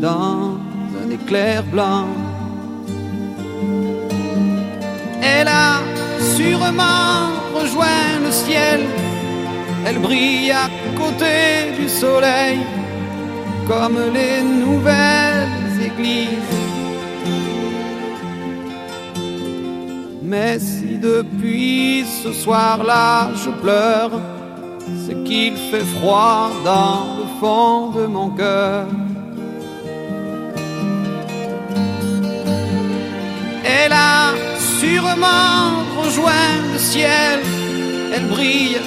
dans 0.01 0.57
un 1.01 1.09
éclair 1.11 1.61
blanc. 1.73 2.07
Elle 5.21 5.47
a 5.47 5.73
sûrement 6.35 7.29
rejoint 7.53 8.11
le 8.25 8.31
ciel, 8.31 8.79
elle 9.85 9.99
brille 9.99 10.51
à 10.51 10.69
côté 10.95 11.71
du 11.79 11.87
soleil, 11.87 12.59
comme 13.67 13.97
les 14.13 14.41
nouvelles 14.41 15.75
églises. 15.89 16.59
Mais 20.21 20.59
si 20.59 20.97
depuis 20.97 22.05
ce 22.23 22.31
soir-là 22.31 23.29
je 23.43 23.49
pleure, 23.49 24.11
c'est 25.05 25.23
qu'il 25.23 25.55
fait 25.71 25.87
froid 25.97 26.51
dans 26.63 27.17
le 27.19 27.25
fond 27.39 27.89
de 27.91 28.05
mon 28.05 28.29
cœur. 28.29 28.85
Elle 33.63 33.91
a 33.91 34.33
sûrement 34.79 35.61
rejoint 36.01 36.51
le 36.73 36.79
ciel, 36.79 37.39
elle 38.13 38.27
brille 38.27 38.77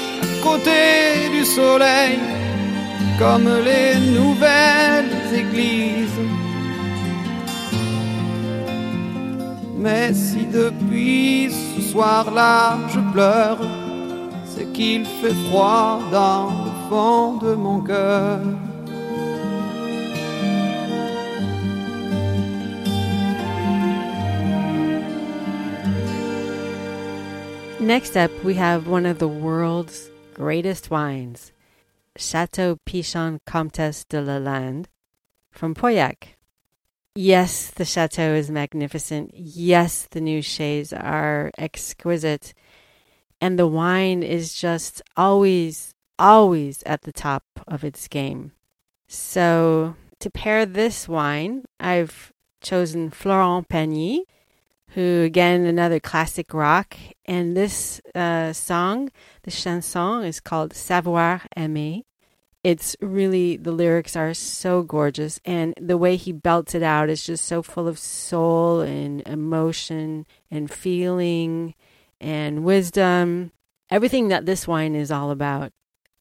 côté 0.42 1.28
du 1.30 1.44
soleil, 1.44 2.18
comme 3.18 3.48
les 3.64 3.94
nouvelles 4.18 5.14
églises. 5.32 6.20
Mais 9.76 10.12
si 10.12 10.46
depuis 10.46 11.50
ce 11.50 11.82
soir-là 11.90 12.78
je 12.92 13.00
pleure, 13.12 13.58
c'est 14.44 14.70
qu'il 14.72 15.04
fait 15.04 15.34
froid 15.48 16.00
dans 16.10 16.46
le 16.64 16.72
fond 16.88 17.36
de 17.38 17.54
mon 17.54 17.80
cœur. 17.80 18.40
Next 27.80 28.16
up, 28.16 28.30
we 28.44 28.54
have 28.54 28.86
one 28.86 29.06
of 29.06 29.18
the 29.18 29.26
world's 29.26 30.11
greatest 30.34 30.90
wines, 30.90 31.52
Chateau 32.16 32.78
Pichon 32.86 33.38
Comtesse 33.46 34.04
de 34.04 34.18
Lalande 34.18 34.86
from 35.50 35.74
Pauillac. 35.74 36.34
Yes, 37.14 37.70
the 37.70 37.84
chateau 37.84 38.34
is 38.34 38.50
magnificent. 38.50 39.32
Yes, 39.34 40.08
the 40.10 40.20
new 40.20 40.40
shades 40.40 40.92
are 40.92 41.50
exquisite. 41.58 42.54
And 43.40 43.58
the 43.58 43.66
wine 43.66 44.22
is 44.22 44.54
just 44.54 45.02
always, 45.16 45.94
always 46.18 46.82
at 46.84 47.02
the 47.02 47.12
top 47.12 47.44
of 47.68 47.84
its 47.84 48.08
game. 48.08 48.52
So, 49.08 49.96
to 50.20 50.30
pair 50.30 50.64
this 50.64 51.06
wine, 51.06 51.64
I've 51.78 52.32
chosen 52.62 53.10
Florent 53.10 53.68
Pagny, 53.68 54.20
who, 54.94 55.22
again, 55.22 55.64
another 55.64 56.00
classic 56.00 56.52
rock. 56.52 56.96
And 57.24 57.56
this 57.56 58.00
uh, 58.14 58.52
song, 58.52 59.10
the 59.42 59.50
chanson, 59.50 60.24
is 60.24 60.40
called 60.40 60.74
Savoir 60.74 61.42
Aimer. 61.56 62.02
It's 62.62 62.94
really 63.00 63.56
the 63.56 63.72
lyrics 63.72 64.14
are 64.16 64.34
so 64.34 64.82
gorgeous. 64.82 65.40
And 65.44 65.74
the 65.80 65.98
way 65.98 66.16
he 66.16 66.32
belts 66.32 66.74
it 66.74 66.82
out 66.82 67.08
is 67.08 67.24
just 67.24 67.44
so 67.44 67.62
full 67.62 67.88
of 67.88 67.98
soul 67.98 68.80
and 68.80 69.26
emotion 69.26 70.26
and 70.50 70.70
feeling 70.70 71.74
and 72.20 72.62
wisdom. 72.64 73.50
Everything 73.90 74.28
that 74.28 74.46
this 74.46 74.68
wine 74.68 74.94
is 74.94 75.10
all 75.10 75.30
about. 75.30 75.72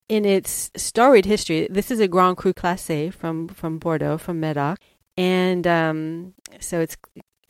In 0.09 0.25
its 0.25 0.71
storied 0.75 1.23
history 1.23 1.69
this 1.71 1.89
is 1.89 2.01
a 2.01 2.07
grand 2.07 2.35
cru 2.35 2.53
classé 2.53 3.13
from 3.13 3.47
from 3.47 3.77
bordeaux 3.77 4.17
from 4.17 4.41
medoc. 4.41 4.77
And 5.15 5.65
um, 5.67 6.33
so 6.59 6.81
it's 6.81 6.97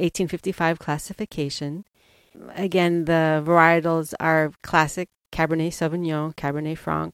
1855 0.02 0.80
classification 0.80 1.86
again 2.56 3.06
the 3.06 3.44
varietals 3.46 4.14
are 4.20 4.52
classic 4.64 5.10
cabernet 5.32 5.72
sauvignon 5.72 6.36
cabernet 6.36 6.78
franc 6.78 7.14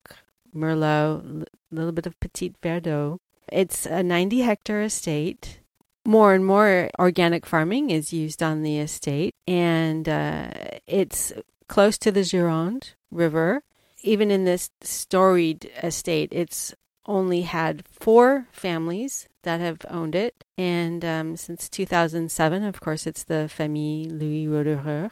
merlot 0.56 1.46
a 1.72 1.76
little 1.76 1.92
bit 1.92 2.08
of 2.08 2.20
Petit 2.20 2.54
Verdot. 2.62 3.20
It's 3.52 3.86
a 3.86 4.04
90 4.04 4.42
hectare 4.42 4.82
estate. 4.84 5.60
More 6.06 6.34
and 6.34 6.46
more 6.46 6.90
organic 7.00 7.46
farming 7.46 7.90
is 7.90 8.14
used 8.14 8.42
on 8.42 8.64
the 8.64 8.80
estate, 8.80 9.36
and 9.46 10.08
uh, 10.08 10.52
it's 10.88 11.34
close 11.68 11.98
to 11.98 12.12
the 12.12 12.22
Gironde 12.22 12.94
River. 13.12 13.64
Even 14.04 14.32
in 14.32 14.46
this 14.46 14.70
storied 14.82 15.70
estate, 15.84 16.30
it's 16.32 16.74
only 17.06 17.42
had 17.42 17.86
four 17.90 18.48
families 18.54 19.28
that 19.48 19.62
have 19.62 19.80
owned 19.90 20.14
it, 20.14 20.44
and 20.58 21.06
um, 21.06 21.38
since 21.38 21.70
2007, 21.70 22.64
of 22.64 22.82
course, 22.82 23.08
it's 23.08 23.24
the 23.24 23.48
Famille 23.48 24.10
Louis 24.10 24.46
Roederer. 24.46 25.12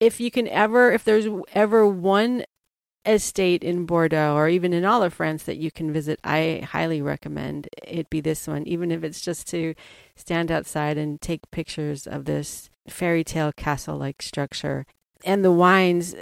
If 0.00 0.18
you 0.18 0.32
can 0.32 0.48
ever, 0.48 0.90
if 0.90 1.04
there's 1.04 1.28
ever 1.54 1.86
one 1.86 2.44
estate 3.06 3.62
in 3.62 3.86
Bordeaux 3.86 4.34
or 4.34 4.48
even 4.48 4.72
in 4.72 4.84
all 4.84 5.04
of 5.04 5.14
France 5.14 5.44
that 5.44 5.58
you 5.58 5.70
can 5.70 5.92
visit, 5.92 6.18
I 6.24 6.66
highly 6.68 7.00
recommend 7.00 7.68
it 7.86 8.10
be 8.10 8.20
this 8.20 8.48
one, 8.48 8.66
even 8.66 8.90
if 8.90 9.04
it's 9.04 9.20
just 9.20 9.46
to 9.50 9.74
stand 10.16 10.50
outside 10.50 10.98
and 10.98 11.20
take 11.20 11.48
pictures 11.52 12.04
of 12.08 12.24
this 12.24 12.70
fairy 12.88 13.22
tale 13.22 13.52
castle 13.52 13.96
like 13.96 14.22
structure. 14.22 14.86
And 15.24 15.44
the 15.44 15.52
wines, 15.52 16.16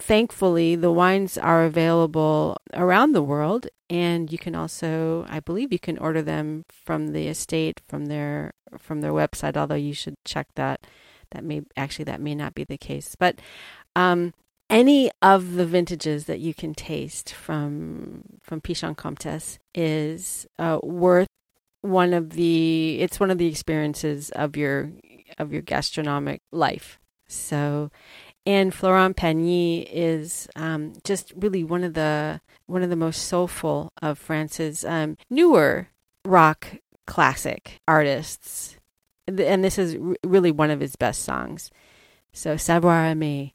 thankfully, 0.00 0.76
the 0.76 0.92
wines 0.92 1.36
are 1.38 1.64
available 1.64 2.56
around 2.74 3.12
the 3.12 3.22
world. 3.22 3.68
And 3.90 4.30
you 4.30 4.38
can 4.38 4.54
also, 4.54 5.24
I 5.28 5.40
believe, 5.40 5.72
you 5.72 5.78
can 5.78 5.98
order 5.98 6.22
them 6.22 6.64
from 6.68 7.08
the 7.08 7.26
estate 7.28 7.80
from 7.88 8.06
their 8.06 8.52
from 8.78 9.00
their 9.00 9.12
website. 9.12 9.56
Although 9.56 9.76
you 9.76 9.94
should 9.94 10.16
check 10.24 10.48
that. 10.54 10.86
That 11.32 11.44
may 11.44 11.60
actually 11.76 12.06
that 12.06 12.22
may 12.22 12.34
not 12.34 12.54
be 12.54 12.64
the 12.64 12.78
case, 12.78 13.14
but 13.14 13.38
um, 13.94 14.32
any 14.70 15.10
of 15.22 15.54
the 15.54 15.66
vintages 15.66 16.24
that 16.24 16.40
you 16.40 16.54
can 16.54 16.74
taste 16.74 17.32
from 17.32 18.22
from 18.42 18.60
Pichon 18.60 18.96
Comtesse 18.96 19.58
is 19.74 20.46
uh, 20.58 20.78
worth 20.82 21.28
one 21.82 22.12
of 22.12 22.30
the 22.30 22.98
it's 23.00 23.20
one 23.20 23.30
of 23.30 23.38
the 23.38 23.46
experiences 23.46 24.30
of 24.30 24.56
your 24.56 24.90
of 25.38 25.52
your 25.52 25.62
gastronomic 25.62 26.40
life. 26.52 26.98
So, 27.28 27.90
and 28.48 28.72
Florent 28.72 29.14
Pagny 29.14 29.86
is 29.92 30.48
um, 30.56 30.94
just 31.04 31.34
really 31.36 31.62
one 31.62 31.84
of 31.84 31.92
the 31.92 32.40
one 32.64 32.82
of 32.82 32.88
the 32.88 32.96
most 32.96 33.26
soulful 33.26 33.92
of 34.00 34.18
France's 34.18 34.86
um, 34.86 35.18
newer 35.28 35.88
rock 36.24 36.66
classic 37.06 37.78
artists, 37.86 38.78
and 39.26 39.62
this 39.62 39.78
is 39.78 39.98
really 40.24 40.50
one 40.50 40.70
of 40.70 40.80
his 40.80 40.96
best 40.96 41.24
songs. 41.24 41.70
So, 42.32 42.56
Savoir 42.56 43.04
Aimer 43.04 43.50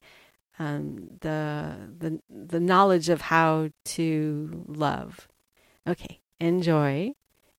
um, 0.59 1.09
the 1.21 1.75
the 1.97 2.19
the 2.29 2.59
knowledge 2.59 3.09
of 3.09 3.21
how 3.21 3.69
to 3.85 4.63
love. 4.67 5.27
Okay, 5.89 6.19
enjoy, 6.39 7.13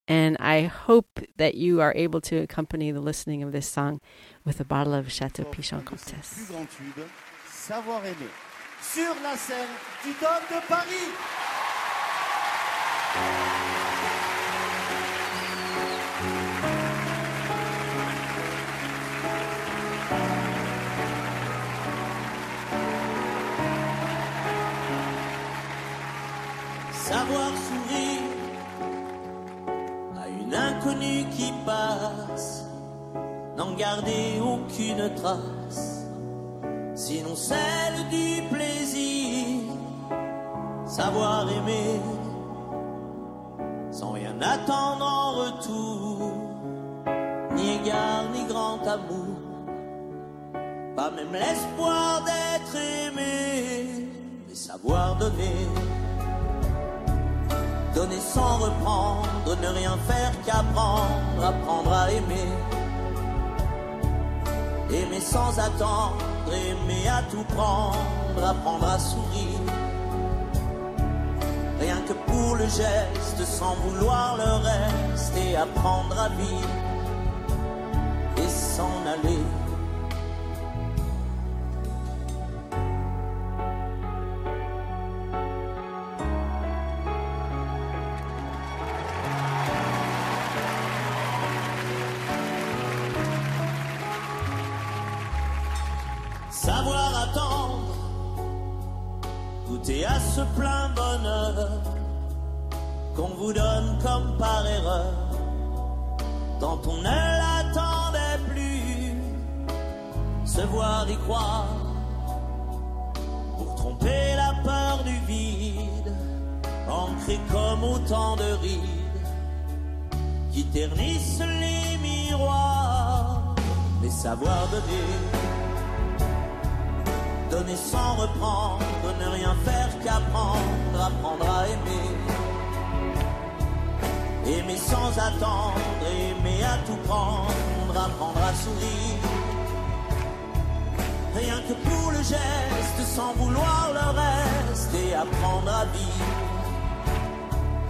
and 0.07 0.37
I 0.39 0.63
hope 0.63 1.19
that 1.37 1.57
you 1.57 1.81
are 1.81 1.93
able 1.97 2.21
to 2.23 2.37
accompany 2.37 2.93
the 2.93 3.01
listening 3.01 3.43
of 3.43 3.51
this 3.51 3.69
song 3.69 4.01
with 4.45 4.61
a 4.61 4.65
bottle 4.65 4.95
of 4.95 5.11
Chateau 5.11 5.43
Pichon 5.45 5.85
Comtesse. 5.85 6.53
Savoir 7.67 8.05
aimer 8.05 8.29
sur 8.83 9.15
la 9.23 9.35
scène 9.39 9.75
du 10.05 10.11
Dôme 10.21 10.45
de 10.51 10.69
Paris. 10.69 11.11
savoir 26.93 27.51
sourire 27.57 28.23
à 30.23 30.29
une 30.29 30.55
inconnue 30.55 31.25
qui 31.31 31.51
passe, 31.65 32.65
n'en 33.57 33.75
garder 33.75 34.39
aucune 34.43 35.15
trace, 35.15 36.04
sinon 36.95 37.35
celle 37.35 38.09
du 38.11 38.43
plaisir, 38.53 39.61
savoir 40.87 41.49
aimer 41.51 42.01
sans 43.91 44.13
rien 44.13 44.35
attendre 44.41 45.05
en 45.05 45.33
retour, 45.33 46.33
ni 47.55 47.77
égard 47.77 48.25
ni 48.33 48.45
grand 48.47 48.81
amour, 48.87 49.39
pas 50.97 51.11
même 51.11 51.33
l'espoir 51.33 52.25
d'être 52.25 52.77
aimé, 52.77 54.09
mais 54.49 54.55
savoir 54.55 55.17
donner 55.17 55.69
Donner 57.95 58.19
sans 58.19 58.59
reprendre, 58.59 59.57
ne 59.63 59.69
rien 59.69 59.97
faire 60.09 60.33
qu'apprendre, 60.45 61.45
apprendre 61.45 61.93
à 61.93 62.11
aimer. 62.11 62.51
Aimer 64.91 65.21
sans 65.21 65.59
attendre, 65.59 66.19
aimer 66.53 67.09
à 67.09 67.23
tout 67.31 67.45
prendre, 67.55 68.45
apprendre 68.45 68.87
à 68.89 68.99
sourire. 68.99 69.61
Rien 71.81 72.01
que 72.07 72.13
pour 72.13 72.57
le 72.57 72.65
geste, 72.65 73.45
sans 73.45 73.75
vouloir 73.77 74.37
le 74.37 74.53
reste, 74.69 75.37
et 75.37 75.57
apprendre 75.57 76.19
à 76.19 76.29
vivre 76.29 76.69
et 78.37 78.49
s'en 78.49 78.91
aller. 79.07 79.64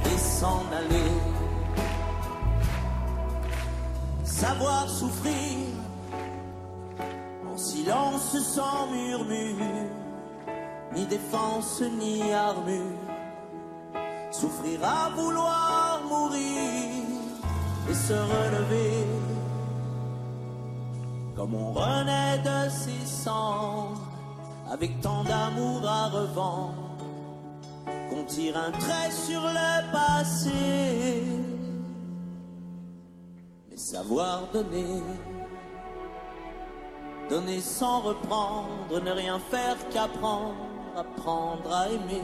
Et 0.06 0.18
s'en 0.18 0.62
aller. 0.72 1.12
Savoir 4.24 4.88
souffrir 4.88 5.58
en 7.50 7.56
silence 7.56 8.36
sans 8.38 8.90
murmure, 8.90 9.90
ni 10.94 11.06
défense 11.06 11.82
ni 11.98 12.32
armure. 12.32 12.98
Souffrir 14.30 14.80
à 14.82 15.10
vouloir 15.10 16.00
mourir 16.08 17.04
et 17.88 17.94
se 17.94 18.12
relever. 18.12 19.06
Comme 21.36 21.54
on 21.54 21.72
renaît 21.72 22.38
de 22.38 22.70
ses 22.70 23.06
cendres, 23.06 24.00
avec 24.70 25.00
tant 25.00 25.24
d'amour 25.24 25.86
à 25.86 26.08
revendre, 26.08 26.93
tire 28.26 28.56
un 28.56 28.70
trait 28.72 29.10
sur 29.10 29.40
le 29.40 29.92
passé. 29.92 31.22
Mais 33.70 33.76
savoir 33.76 34.48
donner 34.52 35.02
Donner 37.28 37.60
sans 37.60 38.00
reprendre, 38.00 39.02
ne 39.02 39.10
rien 39.10 39.38
faire 39.38 39.76
qu'apprendre, 39.90 40.54
apprendre 40.94 41.72
à 41.72 41.88
aimer. 41.88 42.22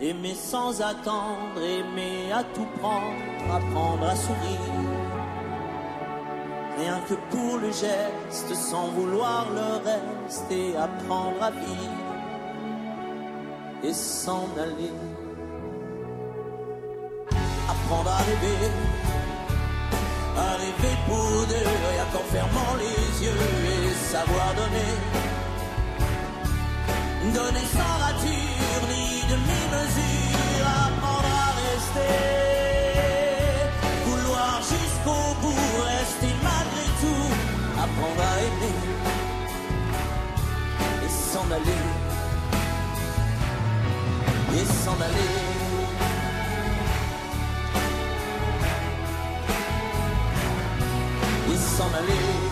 Aimer 0.00 0.34
sans 0.34 0.80
attendre, 0.80 1.60
aimer 1.60 2.30
à 2.32 2.44
tout 2.44 2.68
prendre, 2.78 3.52
apprendre 3.52 4.04
à 4.04 4.14
sourire. 4.14 4.78
Rien 6.78 7.00
que 7.08 7.14
pour 7.30 7.58
le 7.58 7.72
geste, 7.72 8.54
sans 8.54 8.86
vouloir 8.88 9.46
le 9.50 9.84
reste, 9.84 10.52
et 10.52 10.76
apprendre 10.76 11.42
à 11.42 11.50
vivre 11.50 11.97
et 13.82 13.92
s'en 13.92 14.48
aller. 14.56 14.92
Apprendre 17.68 18.10
à 18.10 18.18
rêver 18.18 18.70
à 20.38 20.52
rêver 20.56 20.96
pour 21.06 21.46
deux, 21.48 21.68
rien 21.90 22.06
qu'en 22.12 22.24
fermant 22.32 22.74
les 22.78 23.24
yeux 23.24 23.42
et 23.74 23.94
savoir 24.12 24.54
donner. 24.54 24.92
Donner 27.34 27.66
sans 27.76 27.94
rature 28.04 28.82
ni 28.92 29.04
demi-mesure, 29.32 30.66
apprendre 30.86 31.32
à 31.46 31.50
rester. 31.64 32.14
Vouloir 34.06 34.60
jusqu'au 34.72 35.24
bout, 35.42 35.66
rester 35.92 36.32
malgré 36.48 36.86
tout, 37.02 37.28
apprendre 37.84 38.22
à 38.22 38.34
aimer 38.46 38.78
et 41.04 41.08
s'en 41.08 41.46
aller. 41.50 41.97
Et 44.54 44.64
s'en 44.64 44.92
aller. 45.00 45.58
et 51.52 51.56
s'en 51.56 51.86
aller. 51.94 52.47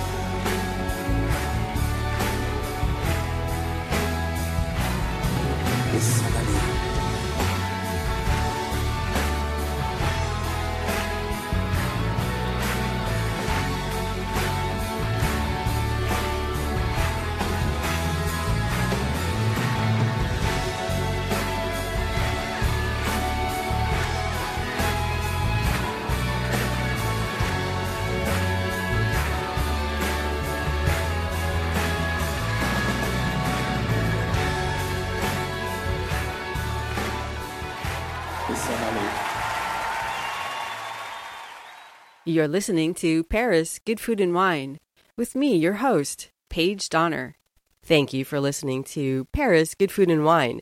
You're 42.28 42.48
listening 42.48 42.92
to 42.94 43.22
Paris 43.22 43.78
Good 43.78 44.00
Food 44.00 44.20
and 44.20 44.34
Wine 44.34 44.80
with 45.16 45.36
me, 45.36 45.54
your 45.54 45.74
host, 45.74 46.30
Paige 46.48 46.88
Donner. 46.88 47.36
Thank 47.84 48.12
you 48.12 48.24
for 48.24 48.40
listening 48.40 48.82
to 48.82 49.26
Paris 49.26 49.76
Good 49.76 49.92
Food 49.92 50.10
and 50.10 50.24
Wine. 50.24 50.60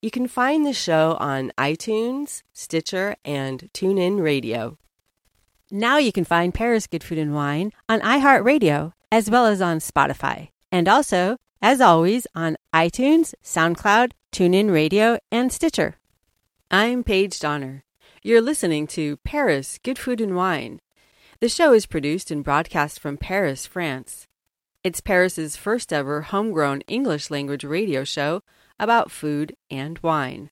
You 0.00 0.12
can 0.12 0.28
find 0.28 0.64
the 0.64 0.72
show 0.72 1.16
on 1.18 1.50
iTunes, 1.58 2.44
Stitcher, 2.52 3.16
and 3.24 3.68
TuneIn 3.74 4.22
Radio. 4.22 4.78
Now 5.72 5.98
you 5.98 6.12
can 6.12 6.24
find 6.24 6.54
Paris 6.54 6.86
Good 6.86 7.02
Food 7.02 7.18
and 7.18 7.34
Wine 7.34 7.72
on 7.88 8.00
iHeartRadio 8.02 8.92
as 9.10 9.28
well 9.28 9.46
as 9.46 9.60
on 9.60 9.78
Spotify. 9.78 10.50
And 10.70 10.86
also, 10.86 11.36
as 11.60 11.80
always, 11.80 12.28
on 12.36 12.56
iTunes, 12.72 13.34
SoundCloud, 13.42 14.12
TuneIn 14.30 14.72
Radio, 14.72 15.18
and 15.32 15.52
Stitcher. 15.52 15.96
I'm 16.70 17.02
Paige 17.02 17.40
Donner. 17.40 17.82
You're 18.22 18.40
listening 18.40 18.86
to 18.86 19.16
Paris 19.24 19.80
Good 19.82 19.98
Food 19.98 20.20
and 20.20 20.36
Wine. 20.36 20.78
The 21.42 21.48
show 21.48 21.72
is 21.72 21.86
produced 21.86 22.30
and 22.30 22.44
broadcast 22.44 23.00
from 23.00 23.16
Paris, 23.16 23.66
France. 23.66 24.28
It's 24.84 25.00
Paris's 25.00 25.56
first 25.56 25.92
ever 25.92 26.22
homegrown 26.22 26.82
English 26.82 27.32
language 27.32 27.64
radio 27.64 28.04
show 28.04 28.44
about 28.78 29.10
food 29.10 29.56
and 29.68 29.98
wine. 30.04 30.50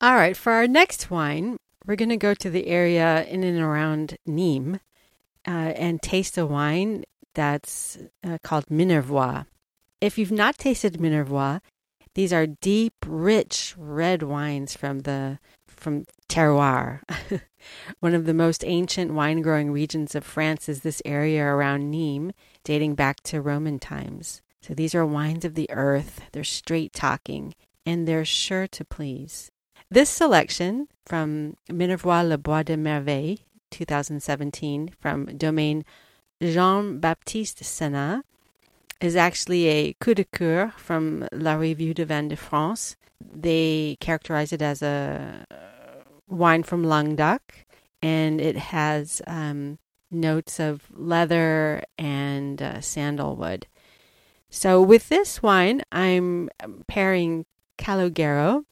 All 0.00 0.16
right, 0.16 0.36
for 0.36 0.50
our 0.50 0.66
next 0.66 1.08
wine, 1.08 1.56
we're 1.86 1.94
going 1.94 2.08
to 2.08 2.16
go 2.16 2.34
to 2.34 2.50
the 2.50 2.66
area 2.66 3.22
in 3.26 3.44
and 3.44 3.60
around 3.60 4.16
Nîmes 4.28 4.80
uh, 5.46 5.50
and 5.50 6.02
taste 6.02 6.36
a 6.36 6.44
wine 6.44 7.04
that's 7.34 7.96
uh, 8.26 8.38
called 8.42 8.66
Minervois. 8.66 9.46
If 10.00 10.18
you've 10.18 10.32
not 10.32 10.58
tasted 10.58 10.94
Minervois, 10.94 11.60
these 12.16 12.32
are 12.32 12.48
deep, 12.48 12.94
rich 13.06 13.76
red 13.78 14.24
wines 14.24 14.74
from 14.74 15.02
the 15.02 15.38
from 15.68 16.06
terroir. 16.28 17.02
One 18.00 18.14
of 18.14 18.24
the 18.24 18.34
most 18.34 18.64
ancient 18.64 19.12
wine 19.12 19.42
growing 19.42 19.70
regions 19.70 20.14
of 20.14 20.24
France 20.24 20.68
is 20.68 20.80
this 20.80 21.02
area 21.04 21.44
around 21.44 21.92
Nîmes, 21.92 22.32
dating 22.64 22.94
back 22.94 23.20
to 23.24 23.40
Roman 23.40 23.78
times. 23.78 24.42
So 24.60 24.74
these 24.74 24.94
are 24.94 25.06
wines 25.06 25.44
of 25.44 25.54
the 25.54 25.70
earth. 25.70 26.20
They're 26.32 26.44
straight 26.44 26.92
talking 26.92 27.54
and 27.86 28.06
they're 28.06 28.24
sure 28.24 28.66
to 28.68 28.84
please. 28.84 29.50
This 29.90 30.10
selection 30.10 30.88
from 31.06 31.56
Minervois 31.70 32.28
Le 32.28 32.36
Bois 32.36 32.62
de 32.62 32.76
Merveille, 32.76 33.38
2017, 33.70 34.90
from 35.00 35.24
Domaine 35.36 35.84
Jean 36.42 36.98
Baptiste 36.98 37.62
Senat, 37.62 38.22
is 39.00 39.16
actually 39.16 39.66
a 39.66 39.94
coup 39.94 40.14
de 40.14 40.24
coeur 40.24 40.72
from 40.76 41.26
La 41.32 41.54
Revue 41.54 41.94
de 41.94 42.04
Vin 42.04 42.28
de 42.28 42.36
France. 42.36 42.96
They 43.20 43.96
characterize 44.00 44.52
it 44.52 44.60
as 44.60 44.82
a 44.82 45.46
wine 46.28 46.62
from 46.62 46.84
Languedoc, 46.84 47.40
and 48.02 48.40
it 48.40 48.56
has 48.56 49.20
um, 49.26 49.78
notes 50.10 50.60
of 50.60 50.82
leather 50.92 51.82
and 51.96 52.60
uh, 52.62 52.80
sandalwood. 52.80 53.66
So, 54.50 54.80
with 54.80 55.08
this 55.08 55.42
wine, 55.42 55.82
I'm 55.92 56.48
pairing 56.86 57.44
Calogero, 57.76 58.64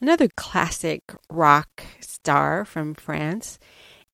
another 0.00 0.28
classic 0.36 1.02
rock 1.30 1.84
star 2.00 2.64
from 2.64 2.94
France. 2.94 3.58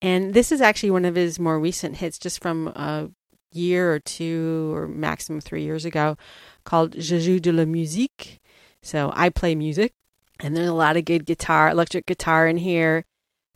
And 0.01 0.33
this 0.33 0.51
is 0.51 0.61
actually 0.61 0.91
one 0.91 1.05
of 1.05 1.15
his 1.15 1.39
more 1.39 1.59
recent 1.59 1.97
hits, 1.97 2.19
just 2.19 2.41
from 2.41 2.67
a 2.67 3.09
year 3.51 3.93
or 3.93 3.99
two, 3.99 4.73
or 4.75 4.87
maximum 4.87 5.39
three 5.39 5.63
years 5.63 5.85
ago, 5.85 6.17
called 6.65 6.99
Je 6.99 7.19
joue 7.19 7.39
de 7.39 7.51
la 7.51 7.65
musique. 7.65 8.41
So, 8.81 9.11
I 9.15 9.29
play 9.29 9.55
music. 9.55 9.93
And 10.39 10.55
there's 10.55 10.67
a 10.67 10.73
lot 10.73 10.97
of 10.97 11.05
good 11.05 11.25
guitar, 11.25 11.69
electric 11.69 12.05
guitar 12.05 12.47
in 12.47 12.57
here. 12.57 13.05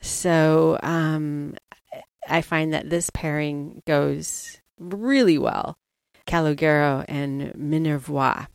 So, 0.02 0.80
um, 0.82 1.56
I 2.28 2.42
find 2.42 2.74
that 2.74 2.89
this 2.89 3.10
pairing 3.10 3.82
goes 3.86 4.60
really 4.78 5.38
well. 5.38 5.78
Calogero 6.26 7.04
and 7.08 7.54
Minervois. 7.54 8.48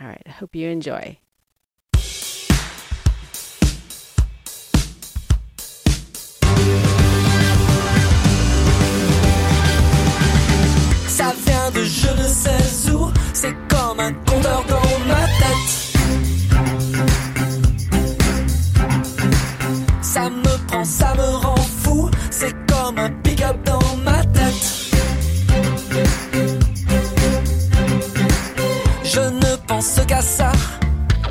All 0.00 0.06
right, 0.06 0.22
I 0.24 0.30
hope 0.30 0.54
you 0.54 0.68
enjoy. 0.68 1.18
Ça 11.08 11.34
vient 11.34 11.70
de 11.72 11.84
je 11.84 12.08
ne 12.16 12.28
sais 12.28 12.90
où, 12.92 13.12
c'est 13.34 13.54
comme 13.68 13.98
un 13.98 14.12
compteur 14.12 14.64
dans 14.68 15.06
ma 15.08 15.26
tête. 15.26 15.77
Prend, 20.68 20.84
ça 20.84 21.14
me 21.14 21.36
rend 21.36 21.56
fou, 21.82 22.10
c'est 22.30 22.54
comme 22.66 22.98
un 22.98 23.10
pick-up 23.22 23.56
dans 23.64 23.96
ma 24.04 24.22
tête. 24.24 24.64
Je 29.02 29.20
ne 29.20 29.56
pense 29.66 30.00
qu'à 30.06 30.22
ça. 30.22 30.52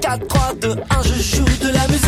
4, 0.02 0.28
3, 0.28 0.54
2, 0.62 0.76
1, 0.90 1.02
je 1.04 1.38
joue 1.38 1.46
de 1.62 1.72
la 1.74 1.88
musique. 1.88 2.07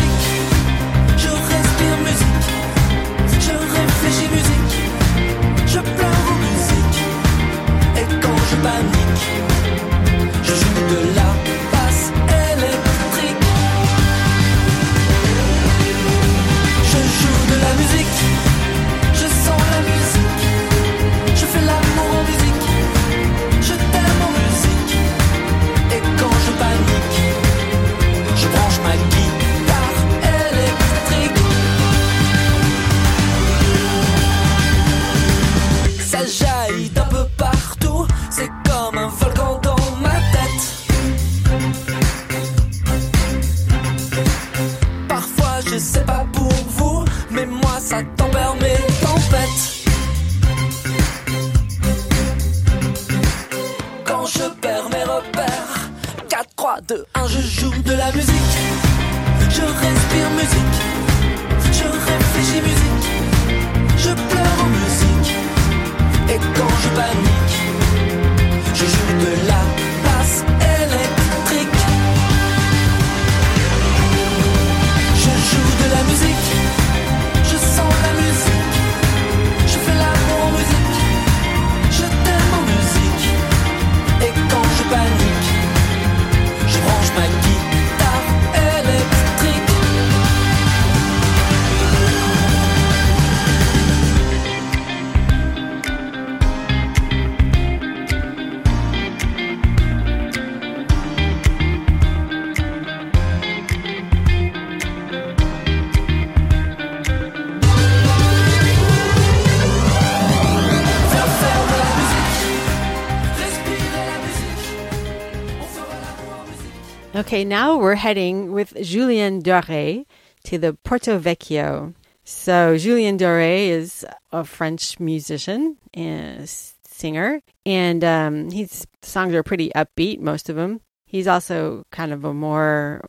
Okay, 117.40 117.46
now 117.46 117.78
we're 117.78 117.94
heading 117.94 118.52
with 118.52 118.74
Julien 118.82 119.40
Doré 119.40 120.04
to 120.44 120.58
the 120.58 120.74
Porto 120.74 121.18
Vecchio. 121.18 121.94
So, 122.22 122.76
Julien 122.76 123.16
Doré 123.16 123.68
is 123.68 124.04
a 124.30 124.44
French 124.44 125.00
musician 125.00 125.78
and 125.94 126.46
singer, 126.46 127.40
and 127.64 128.04
um, 128.04 128.50
his 128.50 128.86
songs 129.00 129.32
are 129.32 129.42
pretty 129.42 129.72
upbeat, 129.74 130.20
most 130.20 130.50
of 130.50 130.56
them. 130.56 130.82
He's 131.06 131.26
also 131.26 131.86
kind 131.90 132.12
of 132.12 132.26
a 132.26 132.34
more 132.34 133.00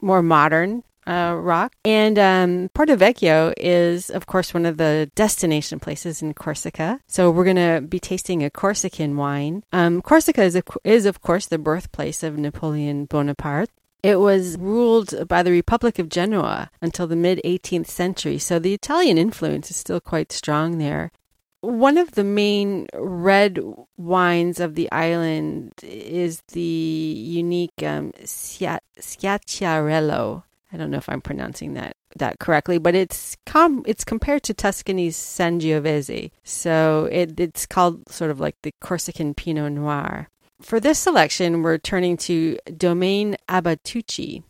more 0.00 0.22
modern 0.22 0.82
uh, 1.10 1.34
rock. 1.34 1.74
And 1.84 2.18
um, 2.18 2.70
Porto 2.72 2.96
Vecchio 2.96 3.52
is, 3.56 4.10
of 4.10 4.26
course, 4.26 4.54
one 4.54 4.64
of 4.64 4.76
the 4.76 5.10
destination 5.16 5.80
places 5.80 6.22
in 6.22 6.34
Corsica. 6.34 7.00
So 7.08 7.30
we're 7.30 7.44
going 7.44 7.56
to 7.56 7.80
be 7.86 7.98
tasting 7.98 8.44
a 8.44 8.50
Corsican 8.50 9.16
wine. 9.16 9.64
Um, 9.72 10.02
Corsica 10.02 10.42
is, 10.42 10.60
is, 10.84 11.06
of 11.06 11.20
course, 11.20 11.46
the 11.46 11.58
birthplace 11.58 12.22
of 12.22 12.38
Napoleon 12.38 13.06
Bonaparte. 13.06 13.70
It 14.02 14.16
was 14.16 14.56
ruled 14.58 15.28
by 15.28 15.42
the 15.42 15.50
Republic 15.50 15.98
of 15.98 16.08
Genoa 16.08 16.70
until 16.80 17.06
the 17.06 17.16
mid 17.16 17.38
18th 17.44 17.88
century, 17.88 18.38
so 18.38 18.58
the 18.58 18.72
Italian 18.72 19.18
influence 19.18 19.70
is 19.70 19.76
still 19.76 20.00
quite 20.00 20.32
strong 20.32 20.78
there. 20.78 21.12
One 21.60 21.98
of 21.98 22.12
the 22.12 22.24
main 22.24 22.86
red 22.94 23.60
wines 23.98 24.58
of 24.58 24.74
the 24.74 24.90
island 24.90 25.74
is 25.82 26.40
the 26.52 26.62
unique 26.62 27.82
um, 27.82 28.12
Schiacciarello. 28.22 30.44
I 30.72 30.76
don't 30.76 30.90
know 30.90 30.98
if 30.98 31.08
I'm 31.08 31.20
pronouncing 31.20 31.74
that 31.74 31.96
that 32.16 32.38
correctly, 32.38 32.78
but 32.78 32.94
it's 32.94 33.36
com- 33.46 33.84
it's 33.86 34.04
compared 34.04 34.42
to 34.44 34.54
Tuscany's 34.54 35.16
Sangiovese. 35.16 36.30
So 36.44 37.08
it, 37.10 37.38
it's 37.38 37.66
called 37.66 38.08
sort 38.08 38.30
of 38.30 38.40
like 38.40 38.56
the 38.62 38.72
Corsican 38.80 39.34
Pinot 39.34 39.72
Noir. 39.72 40.28
For 40.60 40.80
this 40.80 40.98
selection, 40.98 41.62
we're 41.62 41.78
turning 41.78 42.16
to 42.18 42.58
Domaine 42.76 43.36
Abatucci. 43.48 44.42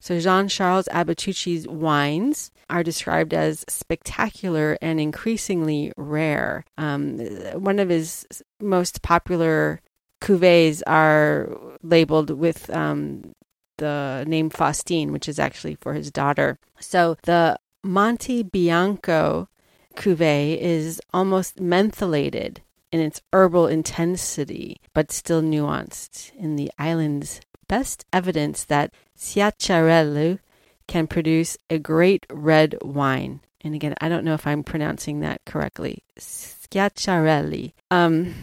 So 0.00 0.18
Jean 0.20 0.48
Charles 0.48 0.88
Abatucci's 0.92 1.66
wines 1.66 2.50
are 2.70 2.82
described 2.82 3.34
as 3.34 3.64
spectacular 3.68 4.78
and 4.80 5.00
increasingly 5.00 5.92
rare. 5.96 6.64
Um, 6.76 7.18
one 7.54 7.78
of 7.78 7.88
his 7.88 8.26
most 8.60 9.02
popular 9.02 9.80
cuvées 10.20 10.82
are 10.86 11.48
labeled 11.82 12.30
with 12.30 12.70
um, 12.70 13.34
the 13.78 14.24
name 14.26 14.50
Faustine, 14.50 15.10
which 15.10 15.28
is 15.28 15.38
actually 15.38 15.76
for 15.76 15.94
his 15.94 16.10
daughter. 16.10 16.58
So 16.78 17.16
the 17.22 17.58
Monte 17.82 18.42
Bianco 18.42 19.48
cuvée 19.96 20.58
is 20.58 21.00
almost 21.12 21.56
mentholated 21.56 22.58
in 22.92 23.00
its 23.00 23.20
herbal 23.32 23.66
intensity, 23.66 24.80
but 24.94 25.12
still 25.12 25.42
nuanced 25.42 26.34
in 26.36 26.56
the 26.56 26.70
island's 26.78 27.40
best 27.68 28.04
evidence 28.12 28.64
that 28.64 28.92
Schiacciarello 29.16 30.38
can 30.86 31.06
produce 31.06 31.58
a 31.68 31.78
great 31.78 32.24
red 32.30 32.76
wine. 32.82 33.40
And 33.60 33.74
again, 33.74 33.94
I 34.00 34.08
don't 34.08 34.24
know 34.24 34.34
if 34.34 34.46
I'm 34.46 34.62
pronouncing 34.62 35.20
that 35.20 35.42
correctly. 35.44 36.02
Schiacciarelli. 36.18 37.72
Um, 37.90 38.34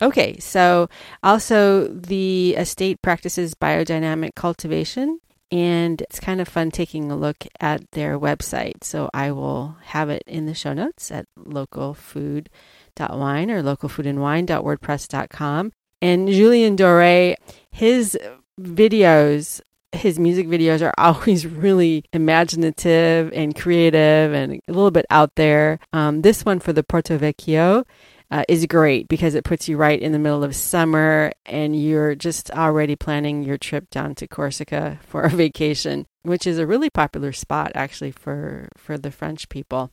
okay, 0.00 0.38
so 0.38 0.88
also 1.22 1.88
the 1.88 2.54
estate 2.56 3.02
practices 3.02 3.52
biodynamic 3.54 4.34
cultivation, 4.34 5.20
and 5.50 6.00
it's 6.02 6.20
kind 6.20 6.40
of 6.40 6.48
fun 6.48 6.70
taking 6.70 7.10
a 7.10 7.16
look 7.16 7.46
at 7.60 7.90
their 7.92 8.18
website. 8.18 8.84
So 8.84 9.10
I 9.14 9.32
will 9.32 9.76
have 9.84 10.10
it 10.10 10.22
in 10.26 10.44
the 10.46 10.54
show 10.54 10.72
notes 10.72 11.10
at 11.10 11.26
localfood.wine 11.38 13.50
or 13.50 13.62
localfoodandwine.wordpress.com. 13.62 15.72
And 16.02 16.28
Julien 16.28 16.76
Doré, 16.76 17.36
his 17.70 18.18
videos 18.60 19.62
his 19.92 20.18
music 20.18 20.46
videos 20.46 20.82
are 20.82 20.92
always 20.98 21.46
really 21.46 22.04
imaginative 22.12 23.32
and 23.32 23.56
creative 23.56 24.32
and 24.32 24.60
a 24.68 24.72
little 24.72 24.90
bit 24.90 25.06
out 25.10 25.34
there. 25.36 25.78
Um, 25.92 26.22
this 26.22 26.44
one 26.44 26.60
for 26.60 26.72
the 26.72 26.82
Porto 26.82 27.18
Vecchio 27.18 27.84
uh, 28.30 28.44
is 28.48 28.66
great 28.66 29.08
because 29.08 29.34
it 29.34 29.44
puts 29.44 29.68
you 29.68 29.76
right 29.76 30.00
in 30.00 30.12
the 30.12 30.18
middle 30.18 30.42
of 30.42 30.54
summer 30.56 31.32
and 31.44 31.80
you're 31.80 32.14
just 32.14 32.50
already 32.50 32.96
planning 32.96 33.42
your 33.42 33.56
trip 33.56 33.88
down 33.90 34.14
to 34.16 34.26
Corsica 34.26 34.98
for 35.06 35.22
a 35.22 35.30
vacation, 35.30 36.06
which 36.22 36.46
is 36.46 36.58
a 36.58 36.66
really 36.66 36.90
popular 36.90 37.32
spot 37.32 37.72
actually 37.74 38.10
for, 38.10 38.68
for 38.76 38.98
the 38.98 39.10
French 39.10 39.48
people 39.48 39.90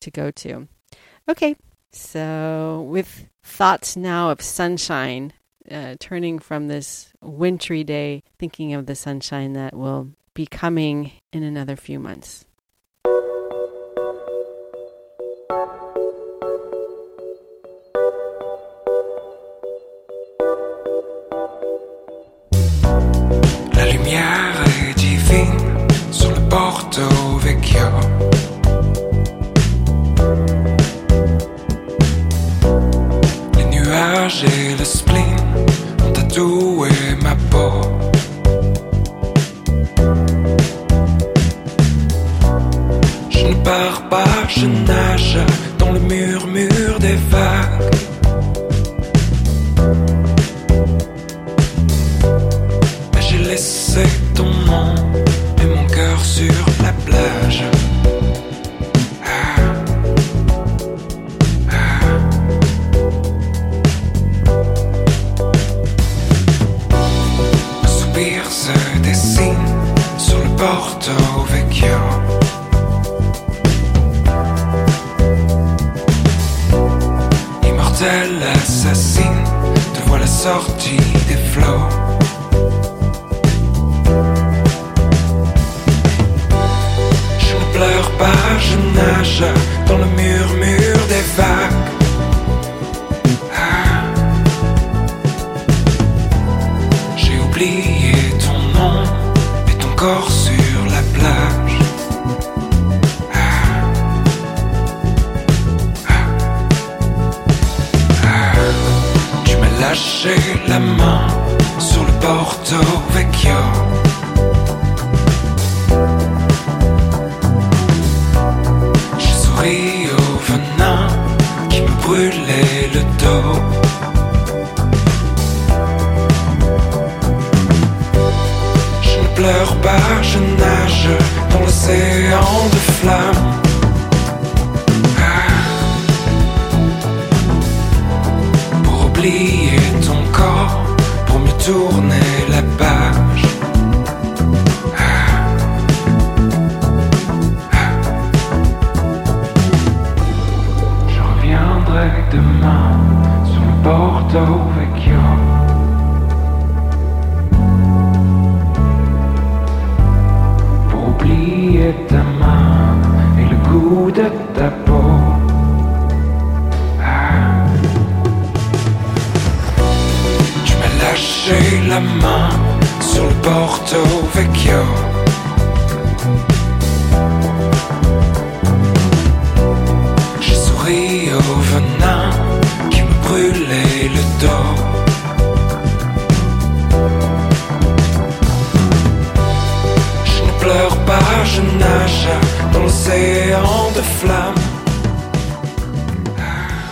to 0.00 0.10
go 0.10 0.30
to. 0.30 0.68
Okay, 1.28 1.56
so 1.92 2.86
with 2.88 3.28
thoughts 3.42 3.96
now 3.96 4.30
of 4.30 4.40
sunshine, 4.40 5.32
uh, 5.70 5.94
turning 6.00 6.38
from 6.38 6.68
this 6.68 7.12
wintry 7.20 7.84
day, 7.84 8.22
thinking 8.38 8.72
of 8.72 8.86
the 8.86 8.94
sunshine 8.94 9.52
that 9.52 9.74
will 9.74 10.10
be 10.34 10.46
coming 10.46 11.12
in 11.32 11.42
another 11.42 11.76
few 11.76 11.98
months. 11.98 12.46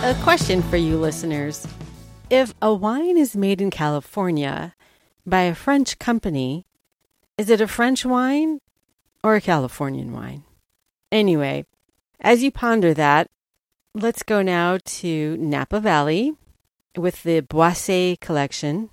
A 0.07 0.15
question 0.23 0.61
for 0.61 0.77
you 0.77 0.97
listeners. 0.97 1.67
If 2.29 2.53
a 2.61 2.73
wine 2.73 3.17
is 3.17 3.35
made 3.35 3.61
in 3.61 3.69
California 3.69 4.73
by 5.25 5.41
a 5.41 5.55
French 5.55 5.99
company, 5.99 6.65
is 7.37 7.49
it 7.49 7.61
a 7.61 7.67
French 7.67 8.05
wine 8.05 8.61
or 9.23 9.35
a 9.35 9.41
Californian 9.41 10.13
wine? 10.13 10.43
Anyway, 11.11 11.65
as 12.21 12.41
you 12.41 12.51
ponder 12.51 12.93
that, 12.93 13.29
let's 13.93 14.23
go 14.23 14.41
now 14.41 14.77
to 14.85 15.35
Napa 15.37 15.79
Valley 15.79 16.33
with 16.95 17.23
the 17.23 17.41
Boisset 17.41 18.19
collection. 18.19 18.89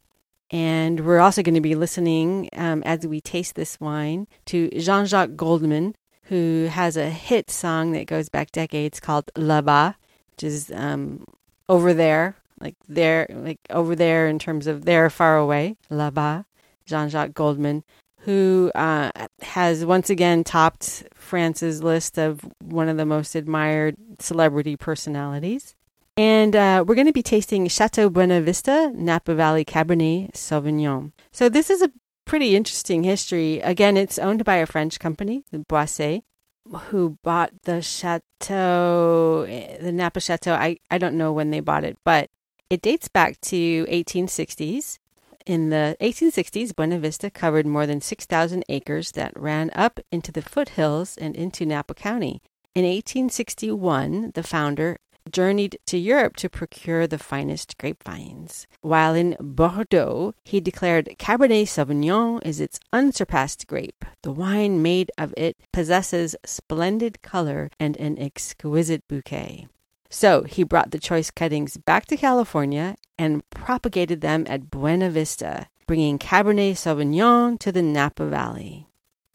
And 0.51 1.07
we're 1.07 1.21
also 1.21 1.43
going 1.43 1.55
to 1.55 1.61
be 1.61 1.75
listening 1.75 2.49
um, 2.55 2.83
as 2.85 3.07
we 3.07 3.21
taste 3.21 3.55
this 3.55 3.81
wine 3.81 4.27
to 4.47 4.69
Jean 4.71 5.07
Jacques 5.07 5.37
Goldman, 5.37 5.95
who 6.25 6.69
has 6.71 6.97
a 6.97 7.11
hit 7.11 7.51
song 7.51 7.93
that 7.93 8.07
goes 8.07 8.29
back 8.29 8.51
decades 8.53 9.01
called 9.01 9.31
Là-bas, 9.37 9.95
which 10.33 10.45
is 10.45 10.73
um, 10.75 11.25
over 11.69 11.93
there, 11.95 12.37
like 12.61 12.77
there, 12.89 13.27
like 13.31 13.59
over 13.71 13.95
there 13.95 14.27
in 14.29 14.39
terms 14.39 14.67
of 14.67 14.85
there, 14.85 15.11
far 15.11 15.37
away. 15.37 15.77
Là-bas, 15.91 16.45
Jean 16.87 17.09
Jacques 17.09 17.35
Goldman, 17.35 17.85
who 18.21 18.73
uh, 18.75 19.11
has 19.43 19.85
once 19.85 20.09
again 20.09 20.45
topped 20.45 21.05
France's 21.15 21.83
list 21.83 22.19
of 22.19 22.41
one 22.63 22.89
of 22.89 22.97
the 22.97 23.05
most 23.05 23.35
admired 23.35 23.97
celebrity 24.19 24.77
personalities. 24.77 25.75
And 26.17 26.55
uh, 26.55 26.85
we're 26.87 26.95
going 26.95 27.09
to 27.09 27.13
be 27.13 27.25
tasting 27.25 27.67
Chateau 27.69 28.09
Buena 28.09 28.41
Vista 28.41 28.93
Napa 28.95 29.35
Valley 29.35 29.65
Cabernet 29.65 30.33
Sauvignon. 30.33 31.13
So 31.33 31.49
this 31.49 31.71
is 31.71 31.83
a 31.83 31.91
pretty 32.25 32.57
interesting 32.57 33.03
history. 33.05 33.61
Again, 33.61 33.97
it's 33.97 34.19
owned 34.19 34.45
by 34.45 34.57
a 34.57 34.67
French 34.67 34.99
company, 34.99 35.45
the 35.51 35.59
Boisset, 35.59 36.23
who 36.89 37.19
bought 37.23 37.53
the 37.63 37.83
chateau, 37.83 39.47
eh, 39.49 39.79
the 39.81 39.93
Napa 39.93 40.21
Chateau. 40.21 40.55
I, 40.55 40.79
I 40.91 40.99
don't 40.99 41.17
know 41.17 41.33
when 41.33 41.51
they 41.51 41.61
bought 41.61 41.85
it, 41.85 41.99
but 42.05 42.31
it 42.71 42.83
dates 42.83 43.09
back 43.09 43.41
to 43.43 43.85
1860s. 43.87 44.99
In 45.47 45.69
the 45.69 45.97
1860s, 46.01 46.75
Buena 46.75 46.99
Vista 46.99 47.31
covered 47.31 47.67
more 47.67 47.87
than 47.87 48.01
6,000 48.01 48.65
acres 48.71 49.13
that 49.13 49.39
ran 49.39 49.71
up 49.75 50.01
into 50.11 50.33
the 50.33 50.41
foothills 50.41 51.19
and 51.19 51.37
into 51.37 51.67
Napa 51.67 51.93
County. 51.93 52.41
In 52.75 52.85
1861, 52.85 54.33
the 54.35 54.43
founder 54.43 54.99
journeyed 55.31 55.79
to 55.87 55.99
Europe 55.99 56.37
to 56.37 56.49
procure 56.49 57.07
the 57.07 57.19
finest 57.19 57.79
grapevines. 57.79 58.67
While 58.81 59.15
in 59.15 59.37
Bordeaux, 59.41 60.35
he 60.45 60.61
declared 60.61 61.17
Cabernet 61.19 61.67
Sauvignon 61.67 62.45
is 62.45 62.61
its 62.61 62.81
unsurpassed 62.93 63.67
grape. 63.67 64.05
The 64.23 64.33
wine 64.33 64.83
made 64.83 65.11
of 65.17 65.35
it 65.37 65.57
possesses 65.73 66.37
splendid 66.45 67.23
color 67.23 67.71
and 67.79 67.97
an 67.97 68.19
exquisite 68.19 69.07
bouquet. 69.09 69.69
So 70.11 70.45
he 70.45 70.63
brought 70.63 70.93
the 70.93 70.99
choice 70.99 71.31
cuttings 71.31 71.77
back 71.77 72.07
to 72.07 72.17
California 72.17 72.97
and 73.19 73.49
propagated 73.51 74.21
them 74.21 74.47
at 74.49 74.71
Buena 74.71 75.11
Vista, 75.11 75.67
bringing 75.87 76.19
Cabernet 76.19 76.75
Sauvignon 76.75 77.59
to 77.59 77.73
the 77.73 77.83
Napa 77.83 78.27
Valley. 78.27 78.87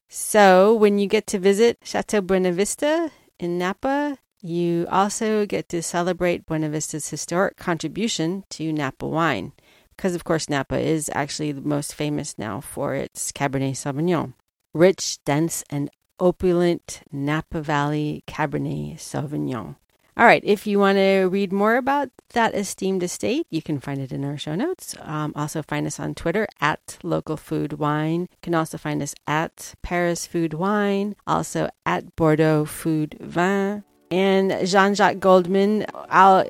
So 0.07 0.73
when 0.73 0.97
you 0.97 1.07
get 1.07 1.27
to 1.27 1.39
visit 1.39 1.79
Chateau 1.83 2.21
Buena 2.21 2.51
Vista 2.51 3.11
in 3.39 3.57
Napa, 3.57 4.17
you 4.41 4.87
also 4.89 5.45
get 5.45 5.69
to 5.69 5.81
celebrate 5.81 6.45
Buena 6.45 6.69
Vista's 6.69 7.09
historic 7.09 7.57
contribution 7.57 8.43
to 8.51 8.71
Napa 8.71 9.07
wine, 9.07 9.53
because 9.95 10.15
of 10.15 10.23
course 10.23 10.49
Napa 10.49 10.77
is 10.77 11.09
actually 11.13 11.51
the 11.51 11.61
most 11.61 11.93
famous 11.93 12.37
now 12.37 12.61
for 12.61 12.95
its 12.95 13.31
Cabernet 13.31 13.73
Sauvignon. 13.73 14.33
Rich, 14.73 15.23
dense, 15.25 15.63
and 15.69 15.89
opulent 16.19 17.01
Napa 17.11 17.61
Valley 17.61 18.23
Cabernet 18.27 18.97
Sauvignon. 18.97 19.75
All 20.17 20.25
right, 20.25 20.43
if 20.43 20.67
you 20.67 20.79
want 20.79 20.97
to 20.97 21.29
read 21.31 21.53
more 21.53 21.77
about 21.77 22.09
that 22.33 22.53
esteemed 22.53 23.03
estate, 23.03 23.47
you 23.49 23.61
can 23.61 23.79
find 23.79 24.01
it 24.01 24.11
in 24.11 24.25
our 24.25 24.37
show 24.37 24.53
notes. 24.53 24.93
Um, 24.99 25.31
also, 25.33 25.61
find 25.63 25.87
us 25.87 25.97
on 25.97 26.13
Twitter 26.13 26.45
at 26.59 26.97
Local 27.03 27.37
Food 27.37 27.79
Wine. 27.79 28.21
You 28.21 28.37
can 28.41 28.53
also 28.53 28.77
find 28.77 29.01
us 29.01 29.15
at 29.27 29.75
Paris 29.81 30.27
Food 30.27 30.53
Wine, 30.53 31.15
also 31.25 31.69
at 31.85 32.17
Bordeaux 32.17 32.65
Food 32.65 33.15
Vin. 33.21 33.85
And 34.11 34.67
Jean 34.67 34.95
Jacques 34.95 35.19
Goldman, 35.19 35.85
I'll 36.09 36.43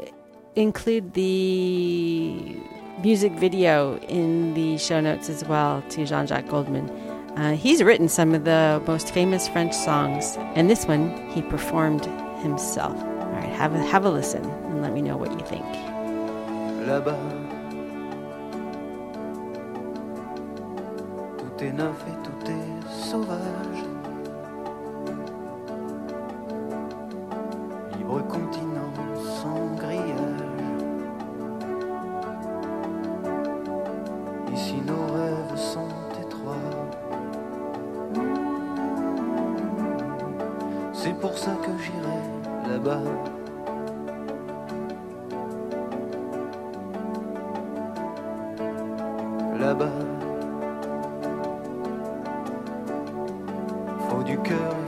include 0.55 1.13
the 1.13 2.55
music 3.03 3.33
video 3.33 3.97
in 4.07 4.53
the 4.53 4.77
show 4.77 5.01
notes 5.01 5.29
as 5.29 5.43
well 5.43 5.83
to 5.89 6.05
Jean 6.05 6.25
Jacques 6.25 6.47
Goldman. 6.47 6.89
Uh, 7.35 7.55
he's 7.55 7.83
written 7.83 8.07
some 8.07 8.33
of 8.33 8.45
the 8.45 8.81
most 8.87 9.13
famous 9.13 9.49
French 9.49 9.73
songs, 9.73 10.37
and 10.55 10.69
this 10.69 10.85
one 10.85 11.15
he 11.31 11.41
performed 11.41 12.05
himself. 12.41 12.95
All 12.97 13.29
right, 13.31 13.49
have 13.49 13.75
a, 13.75 13.79
have 13.79 14.05
a 14.05 14.09
listen 14.09 14.43
and 14.43 14.81
let 14.81 14.93
me 14.93 15.01
know 15.01 15.17
what 15.17 15.31
you 15.31 15.45
think. 15.45 15.65
Là-bas, 16.87 17.17
tout 21.37 21.63
est 21.65 21.73
neuf 21.73 22.05
et 22.07 22.23
tout 22.23 22.51
est 22.51 22.89
sauvage. 22.89 23.58
Libre 28.09 28.27
continent 28.27 28.91
sans 29.39 29.75
grillage. 29.75 30.41
Ici 34.51 34.81
nos 34.83 35.13
rêves 35.13 35.55
sont 35.55 35.87
étroits. 36.19 36.55
C'est 40.91 41.13
pour 41.19 41.37
ça 41.37 41.51
que 41.61 41.69
j'irai 41.83 42.71
là-bas. 42.71 43.03
Là-bas, 49.59 49.91
faut 54.09 54.23
du 54.23 54.37
cœur 54.39 54.78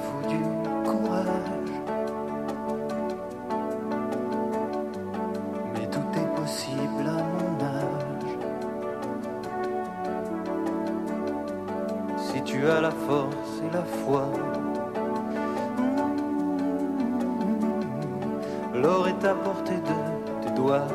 tu 12.62 12.70
as 12.70 12.80
la 12.80 12.92
force 12.92 13.60
et 13.66 13.74
la 13.74 13.84
foi, 13.84 14.28
l'or 18.76 19.08
est 19.08 19.26
à 19.26 19.34
portée 19.34 19.78
de 19.78 20.46
tes 20.46 20.54
doigts. 20.54 20.88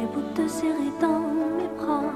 J'ai 0.00 0.06
beau 0.06 0.22
te 0.34 0.48
serrer 0.48 0.92
dans 0.98 1.20
mes 1.58 1.68
bras. 1.76 2.10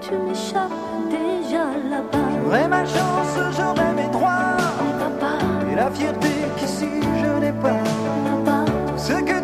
Tu 0.00 0.12
m'échappes 0.14 0.70
déjà 1.10 1.64
là-bas. 1.90 2.18
J'aurai 2.44 2.68
ma 2.68 2.84
chance, 2.84 3.36
j'aurai 3.56 3.92
mes 3.96 4.08
droits 4.12 4.58
et 5.72 5.74
la 5.74 5.90
fierté 5.90 6.28
qu'ici 6.56 6.88
je 7.20 7.40
n'ai 7.40 7.52
pas. 7.52 7.82
Ce 8.96 9.14
que 9.14 9.37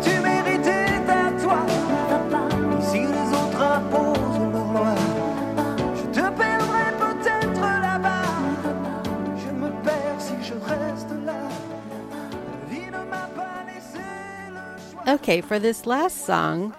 Okay, 15.25 15.41
for 15.41 15.57
this 15.57 15.87
last 15.87 16.23
song, 16.23 16.75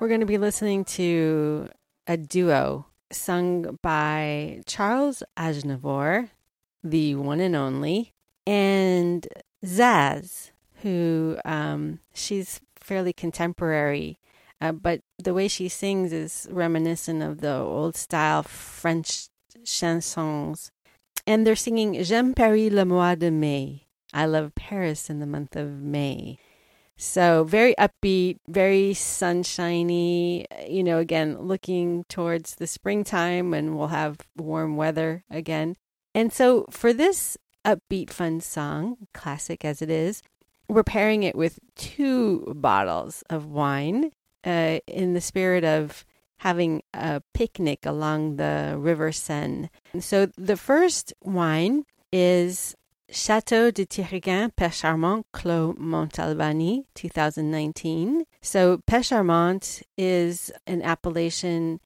we're 0.00 0.08
going 0.08 0.18
to 0.18 0.26
be 0.26 0.36
listening 0.36 0.84
to 0.84 1.68
a 2.08 2.16
duo 2.16 2.86
sung 3.12 3.78
by 3.82 4.62
Charles 4.66 5.22
Aznavour, 5.38 6.30
the 6.82 7.14
one 7.14 7.38
and 7.38 7.54
only, 7.54 8.12
and 8.48 9.28
Zaz, 9.64 10.50
who 10.82 11.36
um, 11.44 12.00
she's 12.12 12.60
fairly 12.74 13.12
contemporary, 13.12 14.18
uh, 14.60 14.72
but 14.72 14.98
the 15.20 15.32
way 15.32 15.46
she 15.46 15.68
sings 15.68 16.12
is 16.12 16.48
reminiscent 16.50 17.22
of 17.22 17.42
the 17.42 17.54
old 17.54 17.94
style 17.94 18.42
French 18.42 19.28
chansons. 19.62 20.72
And 21.28 21.46
they're 21.46 21.54
singing 21.54 21.94
J'aime 22.02 22.34
Paris 22.34 22.72
le 22.72 22.84
mois 22.84 23.14
de 23.14 23.30
mai. 23.30 23.82
I 24.12 24.26
love 24.26 24.56
Paris 24.56 25.08
in 25.08 25.20
the 25.20 25.26
month 25.26 25.54
of 25.54 25.70
May. 25.70 26.38
So 26.96 27.44
very 27.44 27.74
upbeat, 27.74 28.38
very 28.46 28.94
sunshiny, 28.94 30.46
you 30.68 30.84
know, 30.84 30.98
again, 30.98 31.38
looking 31.40 32.04
towards 32.08 32.54
the 32.54 32.66
springtime 32.66 33.50
when 33.50 33.76
we'll 33.76 33.88
have 33.88 34.18
warm 34.36 34.76
weather 34.76 35.24
again. 35.30 35.76
And 36.14 36.32
so 36.32 36.66
for 36.70 36.92
this 36.92 37.36
upbeat, 37.64 38.10
fun 38.10 38.40
song, 38.40 38.96
classic 39.12 39.64
as 39.64 39.82
it 39.82 39.90
is, 39.90 40.22
we're 40.68 40.84
pairing 40.84 41.24
it 41.24 41.34
with 41.34 41.58
two 41.74 42.52
bottles 42.56 43.22
of 43.28 43.46
wine 43.46 44.12
uh, 44.44 44.78
in 44.86 45.14
the 45.14 45.20
spirit 45.20 45.64
of 45.64 46.04
having 46.38 46.82
a 46.92 47.22
picnic 47.32 47.86
along 47.86 48.36
the 48.36 48.76
River 48.78 49.12
Seine. 49.12 49.70
And 49.92 50.04
so 50.04 50.26
the 50.36 50.56
first 50.56 51.12
wine 51.22 51.84
is 52.12 52.74
Chateau 53.14 53.70
de 53.70 53.86
Tiregand 53.86 54.50
Pécharmant 54.56 55.22
Clos 55.30 55.74
Montalbani 55.74 56.84
2019. 56.94 58.24
So 58.42 58.78
Pécharmant 58.88 59.84
is 59.96 60.50
an 60.66 60.82
appellation 60.82 61.78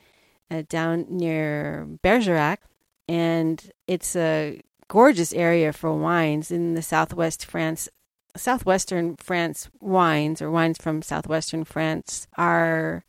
uh, 0.51 0.63
down 0.71 1.05
near 1.11 1.87
Bergerac, 2.03 2.61
and 3.07 3.71
it's 3.87 4.17
a 4.17 4.63
gorgeous 4.89 5.35
area 5.35 5.71
for 5.75 5.93
wines 5.93 6.51
in 6.51 6.73
the 6.73 6.83
southwest 6.83 7.45
France. 7.45 7.91
Southwestern 8.35 9.17
France 9.17 9.69
wines 9.81 10.41
or 10.41 10.51
wines 10.51 10.79
from 10.79 11.03
southwestern 11.03 11.65
France 11.65 12.27
are 12.39 13.05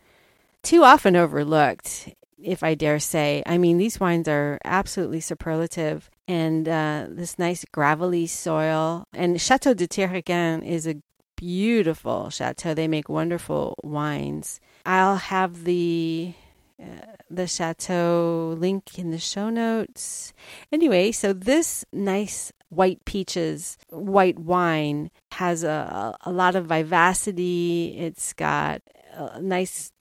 too 0.61 0.84
often 0.84 1.15
overlooked, 1.15 2.09
if 2.44 2.64
I 2.64 2.76
dare 2.76 3.00
say. 3.00 3.44
I 3.46 3.58
mean, 3.58 3.78
these 3.78 4.00
wines 4.00 4.28
are 4.28 4.60
absolutely 4.64 5.20
superlative 5.20 6.10
and 6.28 6.68
uh, 6.68 7.08
this 7.10 7.40
nice 7.40 7.66
gravelly 7.72 8.28
soil. 8.28 9.06
And 9.14 9.42
Chateau 9.42 9.74
de 9.74 9.88
Tiregand 9.88 10.66
is 10.66 10.88
a 10.88 10.96
beautiful 11.36 12.30
chateau. 12.30 12.74
They 12.74 12.88
make 12.88 13.10
wonderful 13.10 13.76
wines. 13.84 14.60
I'll 14.86 15.18
have 15.18 15.64
the 15.64 16.34
uh, 16.82 17.06
the 17.30 17.48
chateau 17.48 18.56
link 18.58 18.98
in 18.98 19.12
the 19.12 19.20
show 19.20 19.50
notes. 19.50 20.34
Anyway, 20.72 21.12
so 21.12 21.34
this 21.34 21.86
nice 21.92 22.52
white 22.70 23.04
peaches 23.06 23.78
white 23.90 24.40
wine 24.40 25.10
has 25.34 25.64
a, 25.64 26.16
a 26.22 26.32
lot 26.32 26.56
of 26.56 26.68
vivacity. 26.68 27.96
It's 27.98 28.34
got 28.34 28.82
a 29.14 29.42
nice 29.42 29.92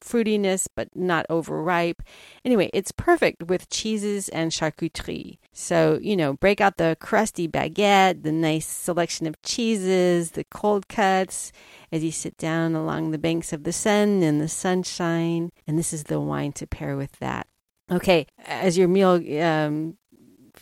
fruitiness, 0.00 0.68
but 0.74 0.94
not 0.94 1.26
overripe. 1.28 2.02
Anyway, 2.44 2.70
it's 2.72 2.92
perfect 2.92 3.44
with 3.44 3.68
cheeses 3.70 4.28
and 4.30 4.50
charcuterie. 4.50 5.38
So, 5.52 5.98
you 6.00 6.16
know, 6.16 6.34
break 6.34 6.60
out 6.60 6.76
the 6.76 6.96
crusty 7.00 7.48
baguette, 7.48 8.22
the 8.22 8.32
nice 8.32 8.66
selection 8.66 9.26
of 9.26 9.40
cheeses, 9.42 10.32
the 10.32 10.44
cold 10.44 10.88
cuts 10.88 11.52
as 11.90 12.04
you 12.04 12.12
sit 12.12 12.36
down 12.36 12.74
along 12.74 13.10
the 13.10 13.18
banks 13.18 13.52
of 13.52 13.64
the 13.64 13.72
Seine 13.72 14.24
in 14.24 14.38
the 14.38 14.48
sunshine. 14.48 15.50
And 15.66 15.78
this 15.78 15.92
is 15.92 16.04
the 16.04 16.20
wine 16.20 16.52
to 16.52 16.66
pair 16.66 16.96
with 16.96 17.12
that. 17.18 17.46
Okay, 17.90 18.26
as 18.44 18.76
your 18.76 18.88
meal 18.88 19.14
um, 19.42 19.96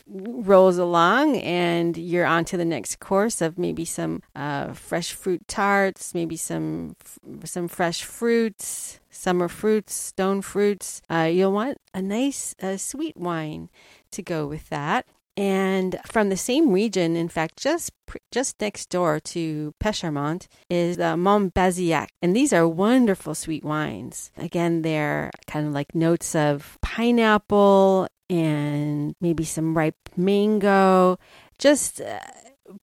rolls 0.07 0.77
along 0.77 1.37
and 1.37 1.97
you're 1.97 2.25
on 2.25 2.45
to 2.45 2.57
the 2.57 2.65
next 2.65 2.99
course 2.99 3.41
of 3.41 3.57
maybe 3.57 3.83
some 3.85 4.21
uh, 4.35 4.73
fresh 4.73 5.11
fruit 5.13 5.45
tarts, 5.47 6.13
maybe 6.13 6.37
some 6.37 6.95
some 7.43 7.67
fresh 7.67 8.03
fruits, 8.03 8.99
summer 9.17 9.47
fruits, 9.47 9.93
stone 9.93 10.41
fruits. 10.41 11.01
Uh, 11.09 11.29
you'll 11.31 11.51
want 11.51 11.77
a 11.93 12.01
nice 12.01 12.55
uh, 12.61 12.77
sweet 12.77 13.17
wine 13.17 13.69
to 14.11 14.21
go 14.21 14.45
with 14.47 14.69
that. 14.69 15.05
And 15.35 15.99
from 16.07 16.29
the 16.29 16.37
same 16.37 16.71
region, 16.71 17.15
in 17.15 17.29
fact, 17.29 17.57
just 17.57 17.91
just 18.31 18.59
next 18.59 18.89
door 18.89 19.19
to 19.19 19.73
Pécharmant 19.79 20.47
is 20.67 20.97
uh, 20.97 21.13
Monbazillac, 21.15 22.07
and 22.23 22.35
these 22.35 22.51
are 22.51 22.67
wonderful 22.67 23.35
sweet 23.35 23.63
wines. 23.63 24.31
Again, 24.35 24.81
they're 24.81 25.29
kind 25.45 25.67
of 25.67 25.73
like 25.73 25.93
notes 25.93 26.33
of 26.33 26.79
pineapple 26.81 28.07
and 28.31 29.13
maybe 29.21 29.43
some 29.43 29.77
ripe 29.77 30.09
mango, 30.17 31.19
just 31.59 32.01
uh, 32.01 32.19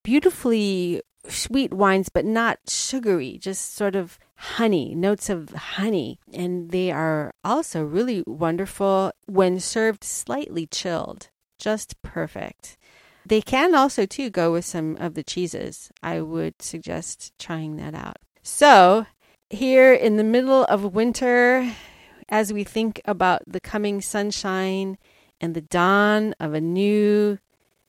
beautifully 0.04 1.02
sweet 1.28 1.74
wines, 1.74 2.08
but 2.08 2.24
not 2.24 2.58
sugary, 2.68 3.36
just 3.38 3.74
sort 3.74 3.96
of 3.96 4.16
honey, 4.36 4.94
notes 4.94 5.30
of 5.30 5.50
honey. 5.50 6.18
And 6.32 6.70
they 6.70 6.90
are 6.90 7.32
also 7.44 7.82
really 7.82 8.22
wonderful 8.26 9.12
when 9.26 9.60
served 9.60 10.04
slightly 10.04 10.66
chilled 10.66 11.28
just 11.58 12.00
perfect. 12.02 12.76
They 13.26 13.40
can 13.40 13.74
also 13.74 14.04
too 14.04 14.28
go 14.28 14.52
with 14.52 14.66
some 14.66 14.96
of 14.98 15.14
the 15.14 15.22
cheeses. 15.22 15.90
I 16.02 16.20
would 16.20 16.60
suggest 16.60 17.32
trying 17.38 17.76
that 17.76 17.94
out. 17.94 18.18
So, 18.42 19.06
here 19.48 19.94
in 19.94 20.16
the 20.16 20.24
middle 20.24 20.64
of 20.64 20.94
winter, 20.94 21.72
as 22.28 22.52
we 22.52 22.64
think 22.64 23.00
about 23.06 23.42
the 23.46 23.60
coming 23.60 24.02
sunshine 24.02 24.98
and 25.40 25.54
the 25.54 25.62
dawn 25.62 26.34
of 26.38 26.52
a 26.52 26.60
new 26.60 27.38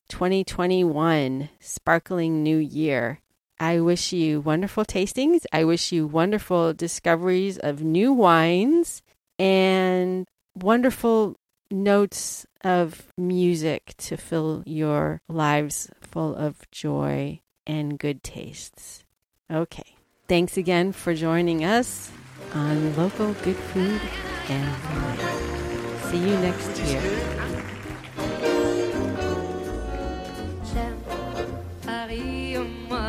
2021 0.08 1.50
sparkling 1.60 2.42
new 2.42 2.56
year, 2.56 3.20
I 3.58 3.80
wish 3.80 4.12
you 4.12 4.40
wonderful 4.40 4.84
tastings. 4.84 5.44
I 5.52 5.64
wish 5.64 5.92
you 5.92 6.06
wonderful 6.06 6.74
discoveries 6.74 7.58
of 7.58 7.82
new 7.82 8.12
wines 8.12 9.02
and 9.38 10.26
wonderful 10.54 11.36
notes 11.70 12.46
of 12.62 13.06
music 13.16 13.94
to 13.98 14.16
fill 14.16 14.62
your 14.66 15.20
lives 15.28 15.90
full 16.00 16.34
of 16.34 16.70
joy 16.70 17.40
and 17.66 17.98
good 17.98 18.22
tastes. 18.22 19.04
Okay. 19.50 19.96
Thanks 20.28 20.56
again 20.56 20.92
for 20.92 21.14
joining 21.14 21.64
us 21.64 22.10
on 22.52 22.96
Local 22.96 23.32
Good 23.34 23.56
Food 23.56 24.00
and 24.48 24.72
Wine. 24.84 26.10
See 26.10 26.18
you 26.18 26.36
next 26.38 26.78
year. 26.80 27.35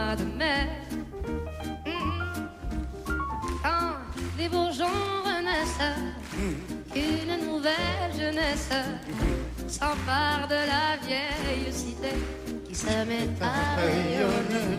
Mois 0.08 0.16
de 0.16 0.24
mai. 0.39 0.68
Mm. 1.86 1.91
Quand 3.64 3.93
les 4.38 4.49
bourgeons 4.49 5.01
renaissent, 5.30 5.89
une 6.95 7.36
nouvelle 7.47 8.12
jeunesse 8.18 8.70
s'empare 9.68 10.47
de 10.47 10.62
la 10.74 10.86
vieille 11.05 11.72
cité 11.72 12.14
qui 12.66 12.76
se 12.76 12.93
met 13.10 13.30
à 13.41 13.76
rayonner. 13.82 14.72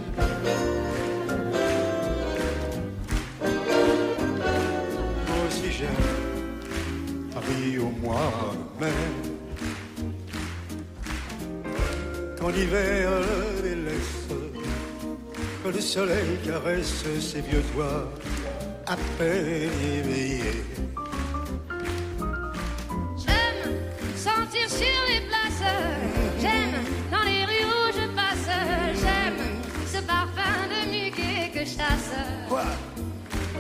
Moi 5.27 5.39
aussi 5.47 5.71
j'aime 5.79 7.31
Paris 7.35 7.79
au 7.79 7.91
mois 8.05 8.55
de 8.55 8.85
mai. 8.85 9.01
Quand 12.39 12.49
l'hiver 12.49 13.11
les 13.65 13.75
laisse, 13.75 14.48
quand 15.63 15.71
le 15.71 15.81
soleil 15.81 16.39
caresse 16.45 17.05
ses 17.21 17.41
vieux 17.41 17.63
doigts 17.75 18.09
à 18.87 18.97
peine 19.19 19.71
éveillés. 19.99 20.65
J'aime 23.17 23.73
sentir 24.17 24.69
sur 24.69 25.01
les 25.09 25.21
places, 25.29 25.73
j'aime 26.41 26.83
dans 27.11 27.25
les 27.25 27.45
rues 27.45 27.67
où 27.67 27.93
je 27.93 28.07
passe, 28.15 28.49
j'aime 29.01 29.41
ce 29.87 30.01
parfum 30.03 30.69
de 30.73 30.91
muguet 30.91 31.51
que 31.53 31.61
je 31.61 31.77
chasse. 31.77 32.13
Quoi? 32.49 32.65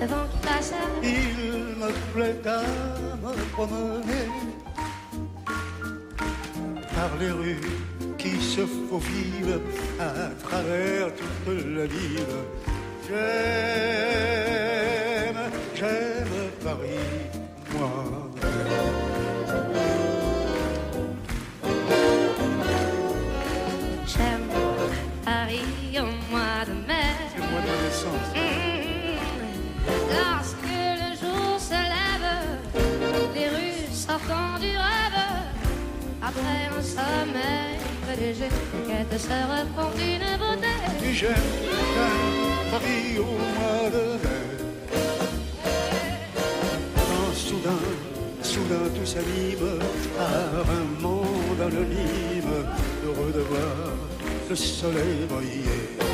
Le 0.00 0.06
vent 0.06 0.26
qui 0.30 0.46
passe, 0.46 0.72
Il 1.02 1.76
me 1.80 1.90
plaît 2.14 2.48
à 2.48 2.62
me 3.16 3.34
promener 3.52 4.28
par 6.94 7.16
les 7.20 7.30
rues 7.30 7.60
qui 8.18 8.40
se 8.40 8.66
faufilent 8.66 9.60
à 10.00 10.30
travers 10.42 11.14
toute 11.14 11.48
la 11.76 11.86
ville. 11.86 12.36
J'aime, 13.08 13.18
j'aime 15.74 16.50
Paris, 16.62 17.08
moi. 17.72 17.92
j'aime 24.06 24.50
Paris 25.24 25.96
au 25.96 26.10
mois 26.30 26.62
de 26.66 26.72
mai. 26.86 27.14
C'est 27.32 27.40
moi 27.40 27.60
de 27.60 27.72
naissance. 27.84 28.30
Lorsque 30.10 30.76
le 31.02 31.10
jour 31.22 31.48
se 31.58 31.80
lève, 31.94 32.30
les 33.34 33.48
rues 33.48 33.86
sortant 33.92 34.52
du 34.60 34.72
rêve, 34.76 35.20
après 36.20 36.60
un 36.76 36.82
sommeil 36.82 37.87
léger, 38.16 38.48
qu'elles 38.86 39.20
se 39.20 39.38
refont 39.52 39.90
une 39.98 40.38
beauté. 40.38 40.74
Et 41.04 41.14
j'aime, 41.14 41.34
j'aime 41.94 42.70
Paris 42.70 43.18
au 43.18 43.32
mois 43.56 43.90
de 43.90 44.04
mai. 44.22 44.48
Quand 46.96 47.34
soudain 47.34 47.82
soudain 48.42 48.88
tout 48.94 49.06
s'anime 49.06 49.78
par 50.16 50.64
un 50.80 51.02
monde 51.02 51.60
anonyme, 51.60 52.54
heureux 53.04 53.32
de 53.32 53.40
voir 53.40 53.92
le 54.48 54.56
soleil 54.56 55.26
briller. 55.28 56.07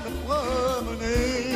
Me 0.00 0.10
promener 0.24 1.54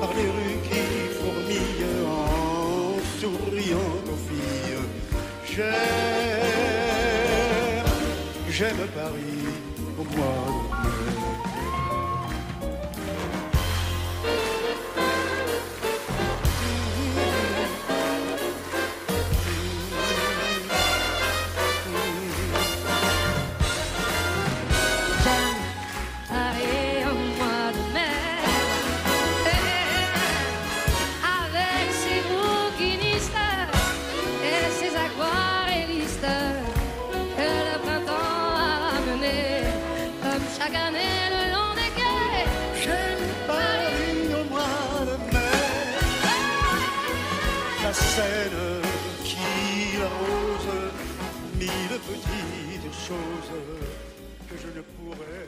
par 0.00 0.10
les 0.14 0.28
rues 0.34 0.60
qui 0.68 0.82
fourmillent 1.18 2.06
en 2.06 2.98
souriant 3.20 3.94
aux 4.06 4.20
filles. 4.26 4.84
J'aime, 5.50 5.74
j'aime 8.48 8.82
Paris 8.94 9.44
au 9.98 10.04
mois 10.16 10.63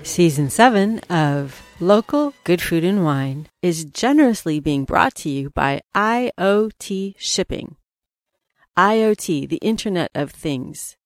Season 0.03 0.49
7 0.49 1.01
of 1.11 1.63
Local 1.81 2.33
Good 2.45 2.63
Food 2.63 2.85
and 2.85 3.05
Wine 3.05 3.49
is 3.61 3.85
generously 3.85 4.61
being 4.61 4.85
brought 4.85 5.15
to 5.17 5.29
you 5.29 5.51
by 5.51 5.83
IoT 5.95 7.15
Shipping. 7.19 7.77
IoT, 8.79 9.49
the 9.49 9.57
Internet 9.57 10.11
of 10.15 10.31
Things. 10.31 10.97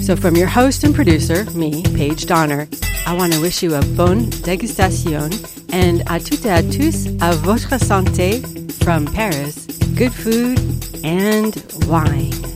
So, 0.00 0.16
from 0.16 0.34
your 0.34 0.46
host 0.46 0.84
and 0.84 0.94
producer, 0.94 1.44
me, 1.50 1.82
Paige 1.94 2.24
Donner, 2.24 2.66
I 3.06 3.14
want 3.14 3.34
to 3.34 3.40
wish 3.40 3.62
you 3.62 3.74
a 3.74 3.82
bonne 3.96 4.30
dégustation 4.42 5.30
and 5.72 6.00
à 6.06 6.24
toutes 6.24 6.46
et 6.46 6.50
à 6.50 6.62
tous, 6.62 7.06
à 7.20 7.34
votre 7.36 7.78
santé 7.78 8.40
from 8.82 9.04
Paris, 9.04 9.66
good 9.94 10.12
food 10.12 10.58
and 11.04 11.54
wine. 11.86 12.47